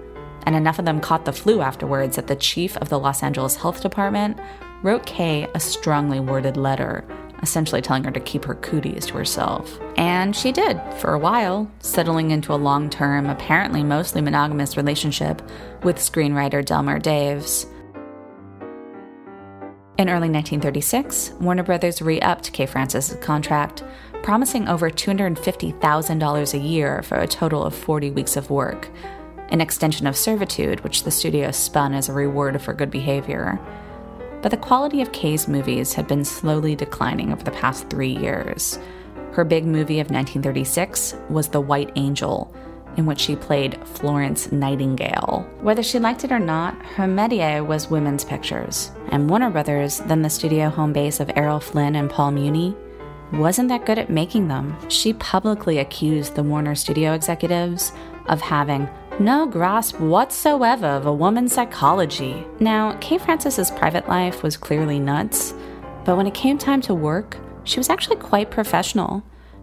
and 0.44 0.54
enough 0.54 0.78
of 0.78 0.84
them 0.84 1.00
caught 1.00 1.24
the 1.24 1.32
flu 1.32 1.60
afterwards 1.60 2.16
that 2.16 2.28
the 2.28 2.36
chief 2.36 2.76
of 2.76 2.88
the 2.88 2.98
Los 2.98 3.22
Angeles 3.22 3.56
Health 3.56 3.80
Department 3.80 4.38
wrote 4.82 5.06
Kay 5.06 5.48
a 5.54 5.60
strongly 5.60 6.20
worded 6.20 6.56
letter, 6.56 7.04
essentially 7.42 7.82
telling 7.82 8.04
her 8.04 8.10
to 8.10 8.20
keep 8.20 8.44
her 8.44 8.54
cooties 8.56 9.06
to 9.06 9.14
herself. 9.14 9.78
And 9.96 10.34
she 10.34 10.52
did, 10.52 10.80
for 10.98 11.14
a 11.14 11.18
while, 11.18 11.70
settling 11.80 12.30
into 12.30 12.52
a 12.52 12.56
long 12.56 12.90
term, 12.90 13.26
apparently 13.26 13.82
mostly 13.82 14.20
monogamous 14.20 14.76
relationship 14.76 15.42
with 15.82 15.96
screenwriter 15.96 16.64
Delmer 16.64 17.00
Daves. 17.00 17.66
In 19.98 20.10
early 20.10 20.28
1936, 20.28 21.32
Warner 21.40 21.62
Brothers 21.62 22.02
re 22.02 22.20
upped 22.20 22.52
Kay 22.52 22.66
Francis' 22.66 23.16
contract, 23.22 23.82
promising 24.22 24.68
over 24.68 24.90
$250,000 24.90 26.54
a 26.54 26.58
year 26.58 27.02
for 27.02 27.16
a 27.16 27.26
total 27.26 27.64
of 27.64 27.74
40 27.74 28.10
weeks 28.10 28.36
of 28.36 28.50
work, 28.50 28.90
an 29.48 29.60
extension 29.60 30.06
of 30.06 30.16
servitude 30.16 30.80
which 30.80 31.04
the 31.04 31.10
studio 31.10 31.50
spun 31.50 31.94
as 31.94 32.08
a 32.08 32.12
reward 32.12 32.60
for 32.60 32.74
good 32.74 32.90
behavior. 32.90 33.58
But 34.42 34.50
the 34.50 34.56
quality 34.56 35.00
of 35.02 35.12
Kay's 35.12 35.48
movies 35.48 35.92
had 35.94 36.06
been 36.06 36.24
slowly 36.24 36.76
declining 36.76 37.32
over 37.32 37.42
the 37.42 37.50
past 37.50 37.88
three 37.90 38.16
years. 38.16 38.78
Her 39.32 39.44
big 39.44 39.64
movie 39.64 40.00
of 40.00 40.10
1936 40.10 41.14
was 41.28 41.48
The 41.48 41.60
White 41.60 41.92
Angel, 41.96 42.54
in 42.96 43.06
which 43.06 43.20
she 43.20 43.36
played 43.36 43.78
Florence 43.86 44.50
Nightingale. 44.50 45.46
Whether 45.60 45.82
she 45.82 45.98
liked 45.98 46.24
it 46.24 46.32
or 46.32 46.38
not, 46.38 46.74
her 46.96 47.04
métier 47.04 47.64
was 47.66 47.90
women's 47.90 48.24
pictures, 48.24 48.90
and 49.08 49.28
Warner 49.28 49.50
Brothers, 49.50 49.98
then 50.00 50.22
the 50.22 50.30
studio 50.30 50.70
home 50.70 50.92
base 50.92 51.20
of 51.20 51.30
Errol 51.36 51.60
Flynn 51.60 51.96
and 51.96 52.10
Paul 52.10 52.30
Muni, 52.30 52.74
wasn't 53.32 53.68
that 53.68 53.84
good 53.84 53.98
at 53.98 54.08
making 54.08 54.48
them. 54.48 54.76
She 54.88 55.12
publicly 55.14 55.78
accused 55.78 56.34
the 56.34 56.42
Warner 56.42 56.74
studio 56.74 57.12
executives 57.12 57.92
of 58.26 58.40
having 58.40 58.88
no 59.18 59.46
grasp 59.46 59.98
whatsoever 59.98 60.86
of 60.86 61.06
a 61.06 61.12
woman's 61.12 61.54
psychology. 61.54 62.46
Now, 62.60 62.92
Kay 63.00 63.18
Francis's 63.18 63.70
private 63.70 64.08
life 64.08 64.42
was 64.42 64.56
clearly 64.56 64.98
nuts, 64.98 65.54
but 66.04 66.16
when 66.16 66.26
it 66.26 66.34
came 66.34 66.58
time 66.58 66.82
to 66.82 66.94
work, 66.94 67.38
she 67.64 67.80
was 67.80 67.88
actually 67.88 68.16
quite 68.16 68.50
professional. 68.50 69.22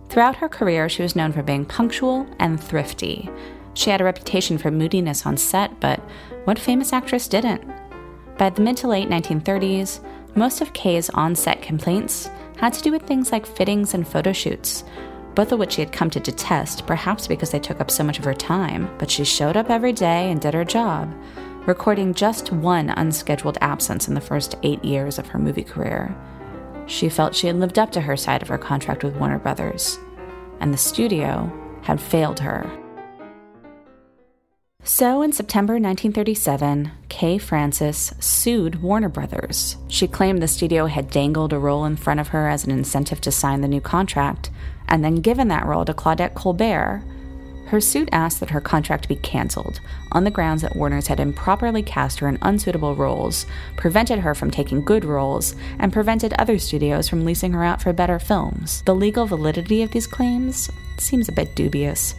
Throughout 0.10 0.38
her 0.38 0.50
career, 0.50 0.90
she 0.90 1.04
was 1.04 1.16
known 1.16 1.32
for 1.32 1.44
being 1.44 1.66
punctual 1.66 2.28
and 2.40 2.62
thrifty. 2.62 3.30
She 3.76 3.90
had 3.90 4.02
a 4.02 4.06
reputation 4.06 4.58
for 4.58 4.72
moodiness 4.72 5.26
on 5.26 5.38
set, 5.38 5.80
but 5.80 6.00
what 6.46 6.60
famous 6.60 6.92
actress 6.92 7.28
didn't? 7.28 7.64
By 8.38 8.50
the 8.50 8.62
mid 8.62 8.78
to 8.78 8.88
late 8.88 9.10
1930s, 9.10 10.00
most 10.36 10.62
of 10.62 10.74
Kay's 10.74 11.12
on 11.12 11.36
set 11.36 11.62
complaints 11.62 12.30
had 12.58 12.74
to 12.74 12.82
do 12.82 12.92
with 12.92 13.04
things 13.04 13.32
like 13.32 13.46
fittings 13.46 13.94
and 13.94 14.08
photo 14.08 14.34
shoots, 14.34 14.84
both 15.36 15.52
of 15.52 15.60
which 15.60 15.74
she 15.74 15.82
had 15.82 15.92
come 15.92 16.10
to 16.12 16.20
detest, 16.20 16.86
perhaps 16.86 17.28
because 17.28 17.52
they 17.52 17.60
took 17.60 17.80
up 17.82 17.90
so 17.90 18.04
much 18.04 18.20
of 18.20 18.26
her 18.26 18.34
time. 18.34 18.90
But 18.98 19.10
she 19.10 19.24
showed 19.24 19.58
up 19.58 19.70
every 19.70 19.94
day 19.94 20.32
and 20.32 20.40
did 20.40 20.54
her 20.54 20.66
job, 20.66 21.14
recording 21.66 22.14
just 22.14 22.52
one 22.52 22.90
unscheduled 22.90 23.58
absence 23.62 24.08
in 24.08 24.14
the 24.14 24.22
first 24.22 24.56
eight 24.64 24.84
years 24.84 25.18
of 25.18 25.28
her 25.28 25.40
movie 25.40 25.64
career. 25.64 26.16
She 26.86 27.10
felt 27.10 27.36
she 27.36 27.48
had 27.48 27.56
lived 27.56 27.80
up 27.80 27.92
to 27.94 28.02
her 28.02 28.18
side 28.18 28.42
of 28.42 28.50
her 28.50 28.58
contract 28.58 29.04
with 29.04 29.16
Warner 29.16 29.40
Brothers, 29.40 29.98
and 30.60 30.74
the 30.74 30.78
studio 30.78 31.52
had 31.82 32.02
failed 32.02 32.40
her. 32.40 32.70
So, 34.86 35.22
in 35.22 35.32
September 35.32 35.76
1937, 35.76 36.92
Kay 37.08 37.38
Francis 37.38 38.14
sued 38.20 38.82
Warner 38.82 39.08
Brothers. 39.08 39.78
She 39.88 40.10
claimed 40.10 40.42
the 40.42 40.48
studio 40.48 40.88
had 40.88 41.10
dangled 41.10 41.54
a 41.54 41.58
role 41.58 41.86
in 41.86 41.96
front 41.96 42.20
of 42.20 42.28
her 42.30 42.50
as 42.50 42.66
an 42.66 42.72
incentive 42.72 43.22
to 43.22 43.32
sign 43.32 43.62
the 43.62 43.70
new 43.70 43.80
contract, 43.80 44.50
and 44.90 45.02
then 45.02 45.16
given 45.16 45.48
that 45.48 45.66
role 45.66 45.86
to 45.86 45.94
Claudette 45.94 46.36
Colbert. 46.36 47.02
Her 47.68 47.80
suit 47.80 48.10
asked 48.12 48.42
that 48.42 48.50
her 48.50 48.60
contract 48.60 49.08
be 49.08 49.16
canceled 49.16 49.80
on 50.12 50.26
the 50.26 50.32
grounds 50.32 50.62
that 50.64 50.76
Warner's 50.76 51.08
had 51.08 51.22
improperly 51.22 51.82
cast 51.82 52.20
her 52.20 52.28
in 52.28 52.38
unsuitable 52.42 52.94
roles, 52.94 53.46
prevented 53.78 54.20
her 54.20 54.36
from 54.36 54.52
taking 54.52 54.84
good 54.84 55.06
roles, 55.06 55.56
and 55.80 55.94
prevented 55.94 56.34
other 56.34 56.60
studios 56.60 57.08
from 57.08 57.24
leasing 57.24 57.54
her 57.54 57.64
out 57.64 57.82
for 57.82 57.94
better 57.94 58.20
films. 58.20 58.82
The 58.82 58.94
legal 58.94 59.26
validity 59.26 59.82
of 59.82 59.92
these 59.92 60.08
claims 60.08 60.70
seems 60.98 61.30
a 61.30 61.34
bit 61.34 61.56
dubious. 61.56 62.16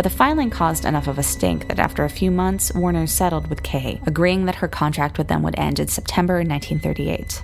But 0.00 0.10
the 0.10 0.16
filing 0.16 0.48
caused 0.48 0.86
enough 0.86 1.08
of 1.08 1.18
a 1.18 1.22
stink 1.22 1.68
that 1.68 1.78
after 1.78 2.04
a 2.04 2.08
few 2.08 2.30
months, 2.30 2.72
Warner 2.74 3.06
settled 3.06 3.48
with 3.48 3.62
Kay, 3.62 4.00
agreeing 4.06 4.46
that 4.46 4.54
her 4.54 4.66
contract 4.66 5.18
with 5.18 5.28
them 5.28 5.42
would 5.42 5.58
end 5.58 5.78
in 5.78 5.88
September 5.88 6.36
1938. 6.36 7.42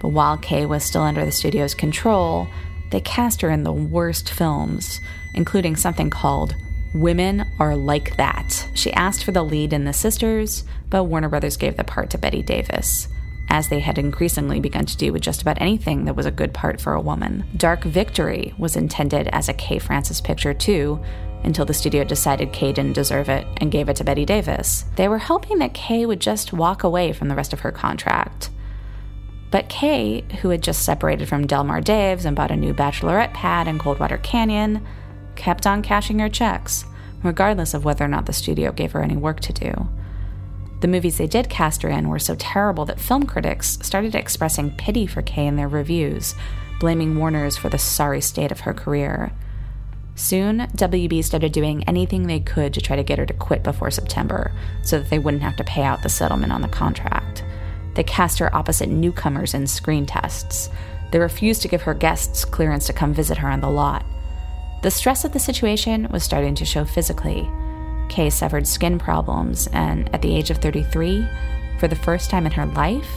But 0.00 0.08
while 0.08 0.38
Kay 0.38 0.64
was 0.64 0.82
still 0.82 1.02
under 1.02 1.26
the 1.26 1.30
studio's 1.30 1.74
control, 1.74 2.48
they 2.90 3.02
cast 3.02 3.42
her 3.42 3.50
in 3.50 3.64
the 3.64 3.72
worst 3.72 4.30
films, 4.30 5.02
including 5.34 5.76
something 5.76 6.08
called 6.08 6.56
Women 6.94 7.44
Are 7.58 7.76
Like 7.76 8.16
That. 8.16 8.66
She 8.72 8.90
asked 8.94 9.22
for 9.22 9.32
the 9.32 9.44
lead 9.44 9.74
in 9.74 9.84
The 9.84 9.92
Sisters, 9.92 10.64
but 10.88 11.04
Warner 11.04 11.28
Brothers 11.28 11.58
gave 11.58 11.76
the 11.76 11.84
part 11.84 12.08
to 12.12 12.18
Bette 12.18 12.40
Davis, 12.40 13.08
as 13.50 13.68
they 13.68 13.80
had 13.80 13.98
increasingly 13.98 14.58
begun 14.58 14.86
to 14.86 14.96
do 14.96 15.12
with 15.12 15.20
just 15.20 15.42
about 15.42 15.60
anything 15.60 16.06
that 16.06 16.16
was 16.16 16.24
a 16.24 16.30
good 16.30 16.54
part 16.54 16.80
for 16.80 16.94
a 16.94 17.00
woman. 17.02 17.44
Dark 17.58 17.84
Victory 17.84 18.54
was 18.56 18.74
intended 18.74 19.28
as 19.32 19.50
a 19.50 19.52
Kay 19.52 19.78
Francis 19.78 20.22
picture, 20.22 20.54
too, 20.54 20.98
until 21.44 21.64
the 21.64 21.74
studio 21.74 22.04
decided 22.04 22.52
Kay 22.52 22.72
didn't 22.72 22.94
deserve 22.94 23.28
it 23.28 23.46
and 23.58 23.70
gave 23.70 23.88
it 23.88 23.96
to 23.96 24.04
Bette 24.04 24.24
Davis. 24.24 24.84
They 24.96 25.08
were 25.08 25.18
hoping 25.18 25.58
that 25.58 25.74
Kay 25.74 26.06
would 26.06 26.20
just 26.20 26.52
walk 26.52 26.82
away 26.84 27.12
from 27.12 27.28
the 27.28 27.34
rest 27.34 27.52
of 27.52 27.60
her 27.60 27.72
contract. 27.72 28.50
But 29.50 29.68
Kay, 29.68 30.22
who 30.40 30.48
had 30.48 30.62
just 30.62 30.82
separated 30.82 31.28
from 31.28 31.46
Delmar 31.46 31.80
Daves 31.80 32.24
and 32.24 32.34
bought 32.34 32.50
a 32.50 32.56
new 32.56 32.74
bachelorette 32.74 33.34
pad 33.34 33.68
in 33.68 33.78
Coldwater 33.78 34.18
Canyon, 34.18 34.84
kept 35.36 35.66
on 35.66 35.82
cashing 35.82 36.18
her 36.18 36.28
checks, 36.28 36.84
regardless 37.22 37.74
of 37.74 37.84
whether 37.84 38.04
or 38.04 38.08
not 38.08 38.26
the 38.26 38.32
studio 38.32 38.72
gave 38.72 38.92
her 38.92 39.02
any 39.02 39.16
work 39.16 39.40
to 39.40 39.52
do. 39.52 39.88
The 40.80 40.88
movies 40.88 41.18
they 41.18 41.26
did 41.26 41.48
cast 41.48 41.82
her 41.82 41.88
in 41.88 42.08
were 42.08 42.18
so 42.18 42.34
terrible 42.34 42.84
that 42.86 43.00
film 43.00 43.26
critics 43.26 43.78
started 43.80 44.14
expressing 44.14 44.76
pity 44.76 45.06
for 45.06 45.22
Kay 45.22 45.46
in 45.46 45.56
their 45.56 45.68
reviews, 45.68 46.34
blaming 46.80 47.16
Warner's 47.16 47.56
for 47.56 47.68
the 47.68 47.78
sorry 47.78 48.20
state 48.20 48.50
of 48.50 48.60
her 48.60 48.74
career. 48.74 49.32
Soon, 50.16 50.60
WB 50.76 51.24
started 51.24 51.52
doing 51.52 51.82
anything 51.88 52.26
they 52.26 52.40
could 52.40 52.72
to 52.74 52.80
try 52.80 52.94
to 52.94 53.02
get 53.02 53.18
her 53.18 53.26
to 53.26 53.34
quit 53.34 53.62
before 53.64 53.90
September 53.90 54.52
so 54.82 54.98
that 54.98 55.10
they 55.10 55.18
wouldn't 55.18 55.42
have 55.42 55.56
to 55.56 55.64
pay 55.64 55.82
out 55.82 56.02
the 56.02 56.08
settlement 56.08 56.52
on 56.52 56.62
the 56.62 56.68
contract. 56.68 57.44
They 57.94 58.04
cast 58.04 58.38
her 58.38 58.54
opposite 58.54 58.88
newcomers 58.88 59.54
in 59.54 59.66
screen 59.66 60.06
tests. 60.06 60.70
They 61.10 61.18
refused 61.18 61.62
to 61.62 61.68
give 61.68 61.82
her 61.82 61.94
guests 61.94 62.44
clearance 62.44 62.86
to 62.86 62.92
come 62.92 63.12
visit 63.12 63.38
her 63.38 63.48
on 63.48 63.60
the 63.60 63.70
lot. 63.70 64.04
The 64.82 64.90
stress 64.90 65.24
of 65.24 65.32
the 65.32 65.38
situation 65.38 66.08
was 66.10 66.22
starting 66.22 66.54
to 66.56 66.64
show 66.64 66.84
physically. 66.84 67.48
Kay 68.08 68.30
suffered 68.30 68.66
skin 68.66 68.98
problems 68.98 69.66
and, 69.68 70.12
at 70.14 70.22
the 70.22 70.34
age 70.34 70.50
of 70.50 70.58
33, 70.58 71.26
for 71.78 71.88
the 71.88 71.96
first 71.96 72.30
time 72.30 72.46
in 72.46 72.52
her 72.52 72.66
life, 72.66 73.08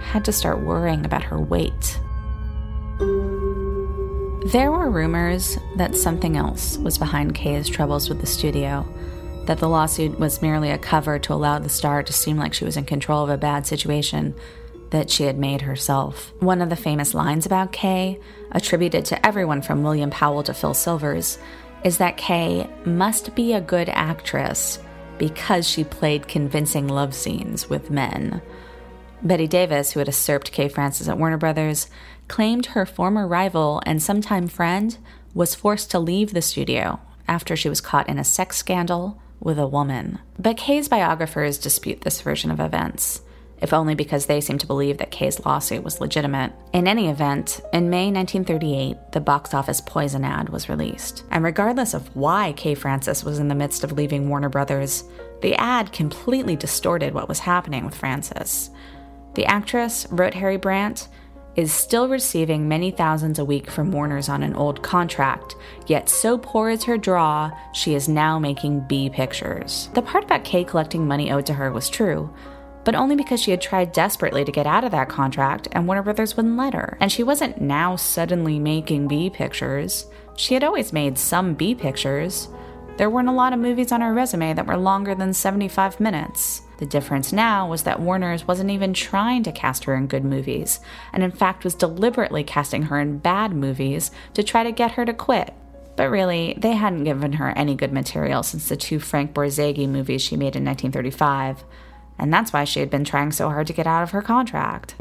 had 0.00 0.24
to 0.24 0.32
start 0.32 0.60
worrying 0.60 1.04
about 1.04 1.22
her 1.22 1.40
weight. 1.40 1.98
There 4.46 4.72
were 4.72 4.90
rumors 4.90 5.56
that 5.76 5.96
something 5.96 6.36
else 6.36 6.76
was 6.76 6.98
behind 6.98 7.36
Kay's 7.36 7.68
troubles 7.68 8.08
with 8.08 8.20
the 8.20 8.26
studio, 8.26 8.84
that 9.46 9.58
the 9.58 9.68
lawsuit 9.68 10.18
was 10.18 10.42
merely 10.42 10.70
a 10.70 10.78
cover 10.78 11.20
to 11.20 11.32
allow 11.32 11.60
the 11.60 11.68
star 11.68 12.02
to 12.02 12.12
seem 12.12 12.36
like 12.36 12.52
she 12.52 12.64
was 12.64 12.76
in 12.76 12.84
control 12.84 13.22
of 13.22 13.30
a 13.30 13.36
bad 13.36 13.68
situation 13.68 14.34
that 14.90 15.10
she 15.10 15.22
had 15.22 15.38
made 15.38 15.60
herself. 15.60 16.32
One 16.40 16.60
of 16.60 16.70
the 16.70 16.76
famous 16.76 17.14
lines 17.14 17.46
about 17.46 17.70
Kay, 17.70 18.18
attributed 18.50 19.04
to 19.06 19.26
everyone 19.26 19.62
from 19.62 19.84
William 19.84 20.10
Powell 20.10 20.42
to 20.42 20.54
Phil 20.54 20.74
Silvers, 20.74 21.38
is 21.84 21.98
that 21.98 22.16
Kay 22.16 22.68
must 22.84 23.36
be 23.36 23.52
a 23.52 23.60
good 23.60 23.88
actress 23.90 24.80
because 25.18 25.68
she 25.68 25.84
played 25.84 26.26
convincing 26.26 26.88
love 26.88 27.14
scenes 27.14 27.70
with 27.70 27.92
men. 27.92 28.42
Bette 29.22 29.46
Davis, 29.46 29.92
who 29.92 30.00
had 30.00 30.08
usurped 30.08 30.52
Kay 30.52 30.68
Francis 30.68 31.08
at 31.08 31.18
Warner 31.18 31.38
Brothers, 31.38 31.88
claimed 32.28 32.66
her 32.66 32.84
former 32.84 33.26
rival 33.26 33.80
and 33.86 34.02
sometime 34.02 34.48
friend 34.48 34.98
was 35.34 35.54
forced 35.54 35.90
to 35.90 35.98
leave 35.98 36.32
the 36.32 36.42
studio 36.42 37.00
after 37.28 37.56
she 37.56 37.68
was 37.68 37.80
caught 37.80 38.08
in 38.08 38.18
a 38.18 38.24
sex 38.24 38.56
scandal 38.56 39.20
with 39.40 39.58
a 39.58 39.66
woman. 39.66 40.18
But 40.38 40.56
Kay's 40.56 40.88
biographers 40.88 41.58
dispute 41.58 42.02
this 42.02 42.20
version 42.20 42.50
of 42.50 42.60
events 42.60 43.22
if 43.62 43.72
only 43.72 43.94
because 43.94 44.26
they 44.26 44.40
seem 44.40 44.58
to 44.58 44.66
believe 44.66 44.98
that 44.98 45.12
Kay's 45.12 45.44
lawsuit 45.46 45.84
was 45.84 46.00
legitimate. 46.00 46.52
In 46.72 46.88
any 46.88 47.08
event, 47.08 47.60
in 47.72 47.88
May 47.88 48.10
1938, 48.10 49.12
the 49.12 49.20
box 49.20 49.54
office 49.54 49.80
Poison 49.80 50.24
ad 50.24 50.48
was 50.48 50.68
released. 50.68 51.22
And 51.30 51.44
regardless 51.44 51.94
of 51.94 52.14
why 52.16 52.54
Kay 52.56 52.74
Francis 52.74 53.22
was 53.22 53.38
in 53.38 53.46
the 53.46 53.54
midst 53.54 53.84
of 53.84 53.92
leaving 53.92 54.28
Warner 54.28 54.48
Brothers, 54.48 55.04
the 55.42 55.54
ad 55.54 55.92
completely 55.92 56.56
distorted 56.56 57.14
what 57.14 57.28
was 57.28 57.38
happening 57.38 57.84
with 57.84 57.94
Francis. 57.94 58.70
The 59.34 59.46
actress, 59.46 60.06
wrote 60.10 60.34
Harry 60.34 60.56
Brandt, 60.56 61.08
is 61.56 61.72
still 61.72 62.08
receiving 62.08 62.68
many 62.68 62.90
thousands 62.90 63.38
a 63.38 63.44
week 63.44 63.70
from 63.70 63.92
Warner's 63.92 64.28
on 64.28 64.42
an 64.42 64.54
old 64.54 64.82
contract, 64.82 65.54
yet 65.86 66.08
so 66.08 66.38
poor 66.38 66.70
is 66.70 66.84
her 66.84 66.96
draw, 66.96 67.50
she 67.72 67.94
is 67.94 68.08
now 68.08 68.38
making 68.38 68.86
B 68.88 69.10
pictures. 69.10 69.90
The 69.94 70.02
part 70.02 70.24
about 70.24 70.44
Kay 70.44 70.64
collecting 70.64 71.06
money 71.06 71.30
owed 71.30 71.46
to 71.46 71.54
her 71.54 71.70
was 71.70 71.90
true, 71.90 72.34
but 72.84 72.94
only 72.94 73.16
because 73.16 73.40
she 73.40 73.50
had 73.50 73.60
tried 73.60 73.92
desperately 73.92 74.44
to 74.44 74.52
get 74.52 74.66
out 74.66 74.84
of 74.84 74.90
that 74.92 75.08
contract 75.08 75.68
and 75.72 75.86
Warner 75.86 76.02
Brothers 76.02 76.36
wouldn't 76.36 76.56
let 76.56 76.74
her. 76.74 76.96
And 77.00 77.12
she 77.12 77.22
wasn't 77.22 77.60
now 77.60 77.96
suddenly 77.96 78.58
making 78.58 79.08
B 79.08 79.30
pictures. 79.30 80.06
She 80.36 80.54
had 80.54 80.64
always 80.64 80.92
made 80.92 81.18
some 81.18 81.54
B 81.54 81.74
pictures. 81.74 82.48
There 82.96 83.10
weren't 83.10 83.28
a 83.28 83.32
lot 83.32 83.52
of 83.52 83.58
movies 83.58 83.92
on 83.92 84.00
her 84.00 84.12
resume 84.12 84.54
that 84.54 84.66
were 84.66 84.76
longer 84.76 85.14
than 85.14 85.32
75 85.32 86.00
minutes. 86.00 86.62
The 86.82 86.86
difference 86.86 87.32
now 87.32 87.68
was 87.68 87.84
that 87.84 88.00
Warner's 88.00 88.48
wasn't 88.48 88.72
even 88.72 88.92
trying 88.92 89.44
to 89.44 89.52
cast 89.52 89.84
her 89.84 89.94
in 89.94 90.08
good 90.08 90.24
movies, 90.24 90.80
and 91.12 91.22
in 91.22 91.30
fact 91.30 91.62
was 91.62 91.76
deliberately 91.76 92.42
casting 92.42 92.82
her 92.82 92.98
in 92.98 93.18
bad 93.18 93.52
movies 93.52 94.10
to 94.34 94.42
try 94.42 94.64
to 94.64 94.72
get 94.72 94.90
her 94.94 95.04
to 95.04 95.14
quit. 95.14 95.54
But 95.94 96.10
really, 96.10 96.56
they 96.58 96.72
hadn't 96.72 97.04
given 97.04 97.34
her 97.34 97.50
any 97.50 97.76
good 97.76 97.92
material 97.92 98.42
since 98.42 98.68
the 98.68 98.74
two 98.74 98.98
Frank 98.98 99.32
Borzage 99.32 99.88
movies 99.88 100.22
she 100.22 100.34
made 100.34 100.56
in 100.56 100.64
1935 100.64 101.62
and 102.18 102.32
that's 102.32 102.52
why 102.52 102.64
she 102.64 102.80
had 102.80 102.90
been 102.90 103.04
trying 103.04 103.30
so 103.30 103.48
hard 103.48 103.68
to 103.68 103.72
get 103.72 103.86
out 103.86 104.02
of 104.02 104.10
her 104.10 104.22
contract. 104.22 104.96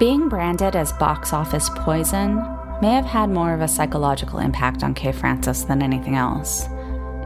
Being 0.00 0.28
branded 0.28 0.74
as 0.74 0.92
box 0.94 1.32
office 1.32 1.70
poison 1.76 2.36
may 2.80 2.92
have 2.94 3.04
had 3.04 3.30
more 3.30 3.54
of 3.54 3.60
a 3.60 3.68
psychological 3.68 4.40
impact 4.40 4.82
on 4.82 4.94
Kay 4.94 5.12
Francis 5.12 5.62
than 5.62 5.80
anything 5.80 6.16
else. 6.16 6.66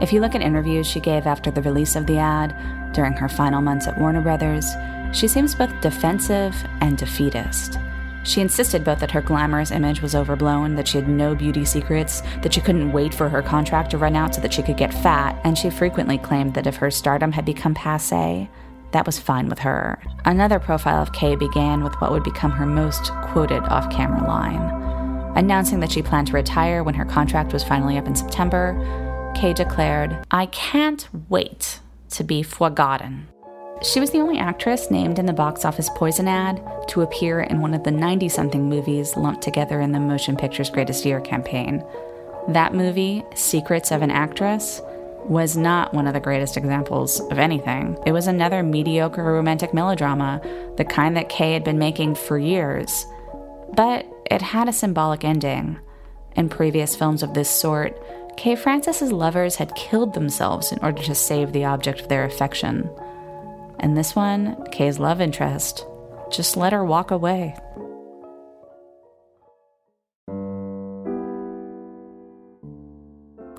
If 0.01 0.13
you 0.13 0.21
look 0.21 0.35
at 0.35 0.41
interviews 0.41 0.85
she 0.85 0.99
gave 0.99 1.25
after 1.25 1.49
the 1.49 1.61
release 1.61 1.95
of 1.95 2.05
the 2.05 2.19
ad, 2.19 2.55
during 2.93 3.13
her 3.13 3.27
final 3.27 3.61
months 3.61 3.87
at 3.87 3.97
Warner 3.97 4.21
Brothers, 4.21 4.65
she 5.11 5.27
seems 5.27 5.55
both 5.55 5.81
defensive 5.81 6.55
and 6.81 6.97
defeatist. 6.97 7.79
She 8.23 8.41
insisted 8.41 8.83
both 8.83 8.99
that 8.99 9.11
her 9.11 9.21
glamorous 9.21 9.71
image 9.71 10.01
was 10.01 10.13
overblown, 10.13 10.75
that 10.75 10.87
she 10.87 10.97
had 10.97 11.07
no 11.07 11.33
beauty 11.33 11.63
secrets, 11.65 12.21
that 12.41 12.53
she 12.53 12.61
couldn't 12.61 12.91
wait 12.91 13.13
for 13.13 13.29
her 13.29 13.41
contract 13.41 13.89
to 13.91 13.97
run 13.97 14.15
out 14.15 14.35
so 14.35 14.41
that 14.41 14.53
she 14.53 14.61
could 14.61 14.77
get 14.77 14.93
fat, 14.93 15.39
and 15.43 15.57
she 15.57 15.69
frequently 15.69 16.17
claimed 16.17 16.53
that 16.53 16.67
if 16.67 16.75
her 16.75 16.91
stardom 16.91 17.31
had 17.31 17.45
become 17.45 17.73
passe, 17.73 18.49
that 18.91 19.05
was 19.05 19.17
fine 19.17 19.49
with 19.49 19.59
her. 19.59 19.99
Another 20.25 20.59
profile 20.59 21.01
of 21.01 21.13
Kay 21.13 21.35
began 21.35 21.83
with 21.83 21.93
what 21.95 22.11
would 22.11 22.23
become 22.23 22.51
her 22.51 22.65
most 22.65 23.11
quoted 23.23 23.63
off 23.63 23.89
camera 23.89 24.27
line. 24.27 24.61
Announcing 25.37 25.79
that 25.79 25.91
she 25.91 26.01
planned 26.01 26.27
to 26.27 26.33
retire 26.33 26.83
when 26.83 26.95
her 26.95 27.05
contract 27.05 27.53
was 27.53 27.63
finally 27.63 27.97
up 27.97 28.07
in 28.07 28.15
September, 28.15 28.75
Kay 29.37 29.53
declared, 29.53 30.25
I 30.31 30.47
can't 30.47 31.07
wait 31.29 31.79
to 32.09 32.23
be 32.23 32.41
forgotten. 32.41 33.27
She 33.83 33.99
was 33.99 34.09
the 34.09 34.17
only 34.17 34.39
actress 34.39 34.89
named 34.89 35.19
in 35.19 35.27
the 35.27 35.31
box 35.33 35.63
office 35.63 35.91
Poison 35.93 36.27
ad 36.27 36.59
to 36.87 37.03
appear 37.03 37.41
in 37.41 37.61
one 37.61 37.75
of 37.75 37.83
the 37.83 37.91
90 37.91 38.29
something 38.29 38.67
movies 38.67 39.15
lumped 39.15 39.43
together 39.43 39.79
in 39.79 39.91
the 39.91 39.99
Motion 39.99 40.35
Pictures 40.35 40.71
Greatest 40.71 41.05
Year 41.05 41.21
campaign. 41.21 41.85
That 42.47 42.73
movie, 42.73 43.23
Secrets 43.35 43.91
of 43.91 44.01
an 44.01 44.09
Actress, 44.09 44.81
was 45.25 45.55
not 45.55 45.93
one 45.93 46.07
of 46.07 46.15
the 46.15 46.19
greatest 46.19 46.57
examples 46.57 47.19
of 47.19 47.37
anything. 47.37 47.95
It 48.07 48.13
was 48.13 48.25
another 48.25 48.63
mediocre 48.63 49.23
romantic 49.23 49.71
melodrama, 49.71 50.41
the 50.77 50.85
kind 50.85 51.15
that 51.15 51.29
Kay 51.29 51.53
had 51.53 51.63
been 51.63 51.77
making 51.77 52.15
for 52.15 52.39
years. 52.39 53.05
But 53.75 54.07
it 54.31 54.41
had 54.41 54.67
a 54.67 54.73
symbolic 54.73 55.23
ending. 55.23 55.77
In 56.35 56.49
previous 56.49 56.95
films 56.95 57.21
of 57.21 57.35
this 57.35 57.49
sort, 57.49 57.99
Kay 58.37 58.55
Francis's 58.55 59.11
lovers 59.11 59.55
had 59.55 59.73
killed 59.73 60.13
themselves 60.13 60.71
in 60.71 60.77
order 60.83 61.01
to 61.01 61.15
save 61.15 61.51
the 61.51 61.65
object 61.65 62.01
of 62.01 62.07
their 62.07 62.23
affection. 62.23 62.87
And 63.79 63.97
this 63.97 64.15
one, 64.15 64.63
Kay's 64.71 64.99
love 64.99 65.19
interest, 65.19 65.87
just 66.31 66.55
let 66.55 66.71
her 66.71 66.85
walk 66.85 67.09
away. 67.09 67.55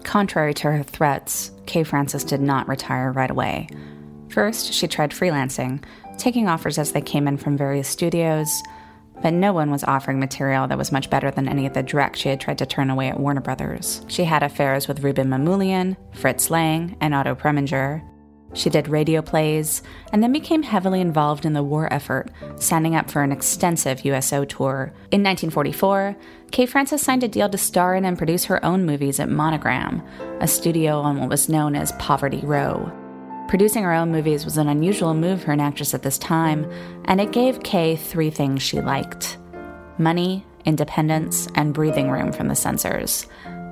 Contrary 0.04 0.54
to 0.54 0.70
her 0.70 0.84
threats, 0.84 1.50
Kay 1.66 1.82
Francis 1.82 2.22
did 2.22 2.40
not 2.40 2.68
retire 2.68 3.10
right 3.10 3.30
away. 3.30 3.68
First, 4.30 4.72
she 4.72 4.86
tried 4.86 5.10
freelancing, 5.10 5.82
taking 6.18 6.48
offers 6.48 6.78
as 6.78 6.92
they 6.92 7.00
came 7.00 7.26
in 7.26 7.36
from 7.36 7.56
various 7.56 7.88
studios, 7.88 8.62
but 9.22 9.32
no 9.32 9.52
one 9.52 9.70
was 9.70 9.84
offering 9.84 10.20
material 10.20 10.66
that 10.68 10.78
was 10.78 10.92
much 10.92 11.10
better 11.10 11.30
than 11.30 11.48
any 11.48 11.66
of 11.66 11.74
the 11.74 11.82
direct 11.82 12.16
she 12.16 12.28
had 12.28 12.40
tried 12.40 12.58
to 12.58 12.66
turn 12.66 12.90
away 12.90 13.08
at 13.08 13.20
Warner 13.20 13.40
Brothers. 13.40 14.02
She 14.08 14.24
had 14.24 14.42
affairs 14.42 14.88
with 14.88 15.02
Rouben 15.02 15.28
Mamoulian, 15.28 15.96
Fritz 16.12 16.50
Lang, 16.50 16.96
and 17.00 17.14
Otto 17.14 17.34
Preminger. 17.34 18.02
She 18.54 18.70
did 18.70 18.88
radio 18.88 19.20
plays 19.20 19.82
and 20.12 20.22
then 20.22 20.32
became 20.32 20.62
heavily 20.62 21.00
involved 21.00 21.44
in 21.44 21.52
the 21.52 21.62
war 21.62 21.92
effort, 21.92 22.30
signing 22.56 22.96
up 22.96 23.10
for 23.10 23.22
an 23.22 23.32
extensive 23.32 24.04
USO 24.04 24.44
tour. 24.44 24.92
In 25.10 25.22
1944, 25.22 26.16
Kay 26.50 26.66
Francis 26.66 27.02
signed 27.02 27.24
a 27.24 27.28
deal 27.28 27.48
to 27.50 27.58
star 27.58 27.94
in 27.94 28.04
and 28.04 28.16
produce 28.16 28.46
her 28.46 28.64
own 28.64 28.86
movies 28.86 29.20
at 29.20 29.28
Monogram, 29.28 30.02
a 30.40 30.48
studio 30.48 31.00
on 31.00 31.20
what 31.20 31.28
was 31.28 31.48
known 31.48 31.76
as 31.76 31.92
Poverty 31.92 32.40
Row. 32.40 32.90
Producing 33.48 33.82
her 33.82 33.94
own 33.94 34.12
movies 34.12 34.44
was 34.44 34.58
an 34.58 34.68
unusual 34.68 35.14
move 35.14 35.42
for 35.42 35.52
an 35.52 35.60
actress 35.60 35.94
at 35.94 36.02
this 36.02 36.18
time, 36.18 36.70
and 37.06 37.18
it 37.18 37.32
gave 37.32 37.62
Kay 37.62 37.96
three 37.96 38.28
things 38.28 38.62
she 38.62 38.80
liked 38.82 39.38
money, 39.96 40.44
independence, 40.66 41.48
and 41.54 41.74
breathing 41.74 42.10
room 42.10 42.30
from 42.30 42.48
the 42.48 42.54
censors. 42.54 43.26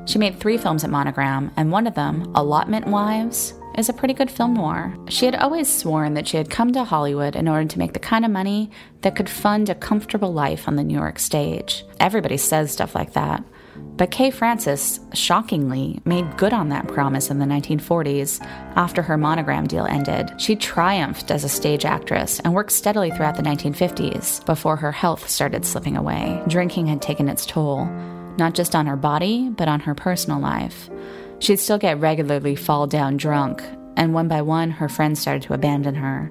She 0.07 0.19
made 0.19 0.41
three 0.41 0.57
films 0.57 0.83
at 0.83 0.91
Monogram, 0.91 1.53
and 1.57 1.71
one 1.71 1.87
of 1.87 1.95
them, 1.95 2.33
Allotment 2.35 2.87
Wives, 2.87 3.53
is 3.77 3.91
a 3.91 3.93
pretty 3.93 4.15
good 4.15 4.31
film 4.31 4.55
noir. 4.55 4.97
She 5.09 5.27
had 5.27 5.37
always 5.37 5.73
sworn 5.73 6.15
that 6.15 6.27
she 6.27 6.39
had 6.39 6.49
come 6.49 6.73
to 6.73 6.83
Hollywood 6.83 7.37
in 7.37 7.47
order 7.47 7.69
to 7.69 7.79
make 7.79 7.93
the 7.93 7.99
kind 7.99 8.25
of 8.25 8.31
money 8.31 8.71
that 9.03 9.15
could 9.15 9.29
fund 9.29 9.69
a 9.69 9.75
comfortable 9.75 10.33
life 10.33 10.67
on 10.67 10.77
the 10.77 10.85
New 10.85 10.95
York 10.95 11.19
stage. 11.19 11.85
Everybody 12.01 12.39
says 12.39 12.73
stuff 12.73 12.95
like 12.95 13.13
that. 13.13 13.45
But 13.97 14.11
Kay 14.11 14.31
Francis, 14.31 15.01
shockingly, 15.15 16.01
made 16.05 16.37
good 16.37 16.53
on 16.53 16.69
that 16.69 16.87
promise 16.87 17.31
in 17.31 17.39
the 17.39 17.47
1940s 17.47 18.45
after 18.77 19.01
her 19.01 19.17
monogram 19.17 19.67
deal 19.67 19.87
ended. 19.87 20.39
She 20.39 20.55
triumphed 20.55 21.31
as 21.31 21.45
a 21.45 21.49
stage 21.49 21.87
actress 21.87 22.39
and 22.41 22.53
worked 22.53 22.73
steadily 22.73 23.11
throughout 23.11 23.37
the 23.37 23.43
1950s 23.43 24.45
before 24.45 24.77
her 24.77 24.93
health 24.93 25.29
started 25.29 25.65
slipping 25.65 25.97
away. 25.97 26.43
Drinking 26.47 26.89
had 26.89 27.01
taken 27.01 27.29
its 27.31 27.47
toll, 27.47 27.87
not 28.37 28.55
just 28.55 28.75
on 28.75 28.85
her 28.85 28.97
body, 28.97 29.49
but 29.49 29.69
on 29.69 29.81
her 29.81 29.95
personal 29.95 30.41
life. 30.41 30.91
She'd 31.39 31.57
still 31.57 31.79
get 31.79 31.99
regularly 31.99 32.55
fall 32.55 32.87
down 32.87 33.17
drunk, 33.17 33.63
and 33.97 34.13
one 34.13 34.29
by 34.29 34.43
one, 34.43 34.73
her 34.73 34.91
friends 34.91 35.21
started 35.21 35.43
to 35.45 35.55
abandon 35.55 35.95
her. 35.95 36.31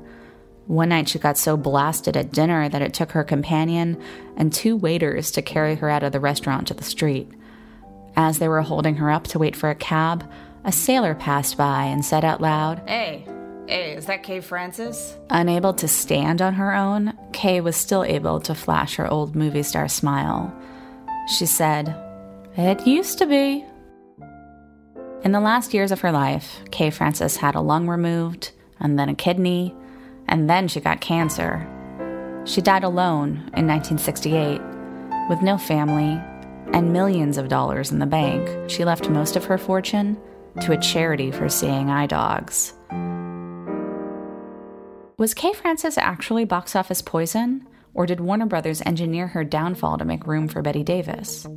One 0.67 0.89
night, 0.89 1.09
she 1.09 1.17
got 1.17 1.37
so 1.37 1.57
blasted 1.57 2.15
at 2.15 2.31
dinner 2.31 2.69
that 2.69 2.81
it 2.81 2.93
took 2.93 3.11
her 3.11 3.23
companion 3.23 3.99
and 4.35 4.53
two 4.53 4.75
waiters 4.75 5.31
to 5.31 5.41
carry 5.41 5.75
her 5.75 5.89
out 5.89 6.03
of 6.03 6.11
the 6.11 6.19
restaurant 6.19 6.67
to 6.67 6.73
the 6.75 6.83
street. 6.83 7.31
As 8.15 8.39
they 8.39 8.47
were 8.47 8.61
holding 8.61 8.95
her 8.95 9.11
up 9.11 9.25
to 9.27 9.39
wait 9.39 9.55
for 9.55 9.69
a 9.69 9.75
cab, 9.75 10.29
a 10.63 10.71
sailor 10.71 11.15
passed 11.15 11.57
by 11.57 11.83
and 11.83 12.03
said 12.03 12.23
out 12.23 12.41
loud, 12.41 12.81
Hey, 12.87 13.25
hey, 13.67 13.93
is 13.93 14.05
that 14.05 14.23
Kay 14.23 14.39
Francis? 14.39 15.17
Unable 15.29 15.73
to 15.73 15.87
stand 15.87 16.41
on 16.41 16.53
her 16.53 16.73
own, 16.73 17.13
Kay 17.33 17.61
was 17.61 17.75
still 17.75 18.03
able 18.03 18.39
to 18.41 18.55
flash 18.55 18.95
her 18.95 19.09
old 19.09 19.35
movie 19.35 19.63
star 19.63 19.87
smile. 19.87 20.53
She 21.37 21.45
said, 21.45 21.95
It 22.55 22.87
used 22.87 23.17
to 23.17 23.25
be. 23.25 23.65
In 25.23 25.31
the 25.31 25.39
last 25.39 25.73
years 25.73 25.91
of 25.91 26.01
her 26.01 26.11
life, 26.11 26.59
Kay 26.71 26.91
Francis 26.91 27.37
had 27.37 27.55
a 27.55 27.61
lung 27.61 27.87
removed, 27.87 28.51
and 28.79 28.97
then 28.97 29.09
a 29.09 29.15
kidney, 29.15 29.75
and 30.27 30.49
then 30.49 30.67
she 30.67 30.79
got 30.79 31.01
cancer. 31.01 31.67
She 32.45 32.61
died 32.61 32.83
alone 32.83 33.49
in 33.55 33.67
1968, 33.67 34.61
with 35.29 35.41
no 35.41 35.57
family 35.57 36.21
and 36.73 36.93
millions 36.93 37.37
of 37.37 37.47
dollars 37.47 37.91
in 37.91 37.99
the 37.99 38.05
bank. 38.05 38.69
She 38.69 38.85
left 38.85 39.09
most 39.09 39.35
of 39.35 39.45
her 39.45 39.57
fortune 39.57 40.17
to 40.61 40.71
a 40.71 40.81
charity 40.81 41.31
for 41.31 41.49
seeing 41.49 41.89
eye 41.89 42.07
dogs. 42.07 42.73
Was 45.17 45.33
Kay 45.33 45.53
Francis 45.53 45.97
actually 45.97 46.45
box 46.45 46.75
office 46.75 47.01
poison, 47.01 47.65
or 47.93 48.05
did 48.05 48.19
Warner 48.19 48.45
Brothers 48.45 48.81
engineer 48.85 49.27
her 49.27 49.43
downfall 49.43 49.97
to 49.97 50.05
make 50.05 50.27
room 50.27 50.47
for 50.47 50.61
Bette 50.61 50.83
Davis? 50.83 51.47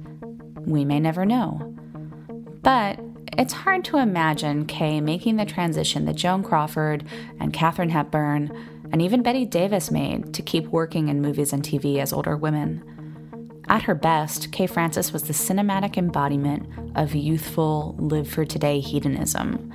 We 0.64 0.84
may 0.84 1.00
never 1.00 1.24
know. 1.24 1.74
But 2.62 3.00
it's 3.36 3.52
hard 3.52 3.84
to 3.86 3.98
imagine 3.98 4.66
Kay 4.66 5.00
making 5.00 5.36
the 5.36 5.44
transition 5.44 6.04
that 6.04 6.16
Joan 6.16 6.42
Crawford 6.42 7.04
and 7.40 7.52
Katharine 7.52 7.90
Hepburn 7.90 8.50
and 8.92 9.02
even 9.02 9.22
Bette 9.22 9.44
Davis 9.44 9.90
made 9.90 10.34
to 10.34 10.42
keep 10.42 10.66
working 10.68 11.08
in 11.08 11.20
movies 11.20 11.52
and 11.52 11.62
TV 11.62 11.98
as 11.98 12.12
older 12.12 12.36
women. 12.36 12.82
At 13.68 13.82
her 13.82 13.94
best, 13.94 14.50
Kay 14.50 14.66
Francis 14.66 15.12
was 15.12 15.24
the 15.24 15.34
cinematic 15.34 15.98
embodiment 15.98 16.66
of 16.96 17.14
youthful, 17.14 17.94
live 17.98 18.26
for 18.26 18.46
today 18.46 18.80
hedonism. 18.80 19.72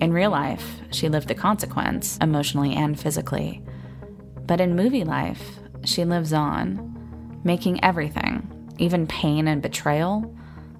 In 0.00 0.12
real 0.12 0.30
life, 0.30 0.80
she 0.92 1.08
lived 1.08 1.28
the 1.28 1.34
consequence, 1.34 2.16
emotionally 2.20 2.74
and 2.74 2.98
physically. 2.98 3.60
But 4.46 4.60
in 4.60 4.76
movie 4.76 5.04
life, 5.04 5.58
she 5.84 6.04
lives 6.04 6.32
on, 6.32 7.40
making 7.42 7.82
everything, 7.82 8.48
even 8.78 9.06
pain 9.06 9.48
and 9.48 9.60
betrayal, 9.60 10.32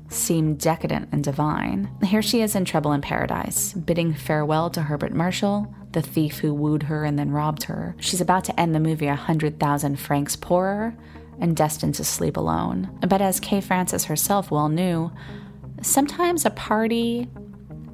seem 0.09 0.55
decadent 0.55 1.09
and 1.11 1.24
divine. 1.24 1.90
Here 2.05 2.22
she 2.22 2.40
is 2.40 2.55
in 2.55 2.64
Trouble 2.64 2.92
in 2.92 3.00
Paradise, 3.00 3.72
bidding 3.72 4.14
farewell 4.14 4.70
to 4.70 4.82
Herbert 4.82 5.12
Marshall, 5.12 5.74
the 5.90 6.02
thief 6.02 6.38
who 6.38 6.55
wooed 6.55 6.84
her 6.84 7.05
and 7.05 7.18
then 7.18 7.30
robbed 7.30 7.64
her. 7.64 7.96
She's 7.98 8.20
about 8.20 8.44
to 8.44 8.61
end 8.61 8.74
the 8.74 8.80
movie 8.80 9.07
a 9.07 9.16
hundred 9.16 9.59
thousand 9.59 9.98
francs 9.98 10.36
poorer 10.36 10.96
and 11.41 11.57
destined 11.57 11.95
to 11.97 12.05
sleep 12.05 12.37
alone. 12.37 12.91
But 13.07 13.20
as 13.20 13.41
Kay 13.41 13.61
Francis 13.61 14.05
herself 14.05 14.51
well 14.51 14.68
knew, 14.68 15.11
sometimes 15.82 16.45
a 16.45 16.51
party 16.51 17.28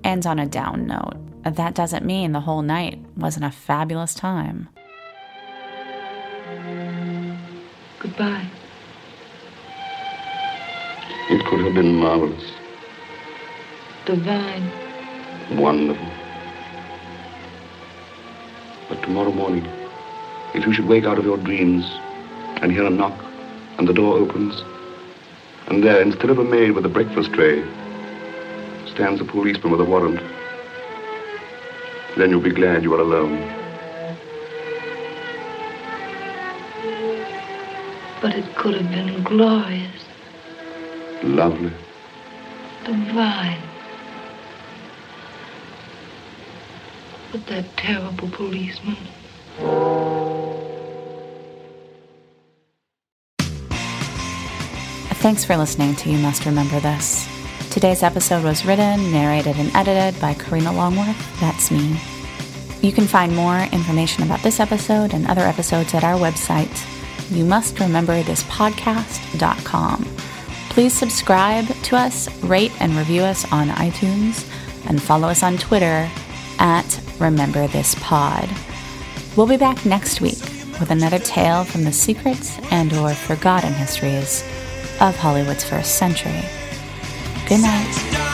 ends 0.05 0.27
on 0.27 0.39
a 0.39 0.47
down 0.47 0.87
note. 0.87 1.17
That 1.45 1.75
doesn't 1.75 2.05
mean 2.05 2.33
the 2.33 2.41
whole 2.41 2.63
night 2.63 2.99
wasn't 3.17 3.47
a 3.47 3.51
fabulous 3.51 4.15
time. 4.15 4.69
Goodbye. 7.99 8.47
It 11.31 11.45
could 11.47 11.61
have 11.61 11.75
been 11.75 11.97
marvelous. 11.97 12.53
Divine. 14.05 14.71
Wonderful. 15.53 16.09
But 18.89 19.03
tomorrow 19.03 19.31
morning, 19.31 19.65
if 20.55 20.67
you 20.67 20.73
should 20.73 20.87
wake 20.87 21.05
out 21.05 21.19
of 21.19 21.25
your 21.25 21.37
dreams 21.37 21.85
and 22.61 22.73
hear 22.73 22.85
a 22.85 22.91
knock 22.91 23.30
and 23.81 23.89
the 23.89 23.95
door 23.95 24.19
opens, 24.19 24.61
and 25.69 25.83
there, 25.83 26.03
instead 26.03 26.29
of 26.29 26.39
a 26.39 26.45
maid 26.45 26.73
with 26.73 26.85
a 26.85 26.89
breakfast 26.91 27.33
tray, 27.33 27.63
stands 28.93 29.23
a 29.23 29.25
policeman 29.25 29.73
with 29.73 29.81
a 29.81 29.85
warrant, 29.85 30.21
then 32.19 32.29
you'll 32.29 32.43
be 32.43 32.53
glad 32.53 32.83
you 32.83 32.93
are 32.93 33.01
alone. 33.01 33.39
But 38.21 38.35
it 38.35 38.55
could 38.55 38.75
have 38.75 38.91
been 38.91 39.23
glorious. 39.23 40.05
Lovely. 41.23 41.73
Divine. 42.85 43.63
But 47.33 47.47
that 47.47 47.65
terrible 47.79 48.29
policeman. 48.29 48.99
Thanks 55.21 55.45
for 55.45 55.55
listening 55.55 55.95
to 55.97 56.11
You 56.11 56.17
Must 56.17 56.47
Remember 56.47 56.81
This. 56.81 57.29
Today's 57.71 58.03
episode 58.03 58.43
was 58.43 58.65
written, 58.65 59.13
narrated, 59.13 59.57
and 59.59 59.71
edited 59.77 60.19
by 60.19 60.33
Karina 60.33 60.73
Longworth. 60.73 61.41
That's 61.41 61.71
me. 61.71 62.01
You 62.81 62.91
can 62.91 63.07
find 63.07 63.37
more 63.37 63.59
information 63.71 64.25
about 64.25 64.41
this 64.41 64.61
episode 64.61 65.13
and 65.13 65.27
other 65.27 65.43
episodes 65.43 65.93
at 65.93 66.05
our 66.05 66.19
website, 66.19 66.75
you 67.31 67.45
must 67.45 67.79
remember 67.81 68.23
this 68.23 68.45
podcast.com. 68.45 70.05
Please 70.71 70.95
subscribe 70.95 71.67
to 71.67 71.97
us, 71.97 72.35
rate 72.43 72.73
and 72.81 72.95
review 72.95 73.21
us 73.21 73.45
on 73.53 73.69
iTunes, 73.69 74.51
and 74.89 75.03
follow 75.03 75.29
us 75.29 75.43
on 75.43 75.59
Twitter 75.59 76.11
at 76.59 76.99
Remember 77.19 77.67
This 77.67 77.95
Pod. 77.97 78.49
We'll 79.37 79.47
be 79.47 79.59
back 79.59 79.85
next 79.85 80.23
week 80.23 80.41
with 80.81 80.91
another 80.91 81.19
tale 81.19 81.65
from 81.65 81.85
the 81.85 81.93
secrets 81.93 82.59
and 82.71 82.91
or 82.95 83.13
forgotten 83.13 83.75
histories 83.75 84.43
of 85.01 85.17
Hollywood's 85.17 85.65
first 85.65 85.97
century. 85.97 86.43
Good 87.49 87.63
night. 87.63 88.30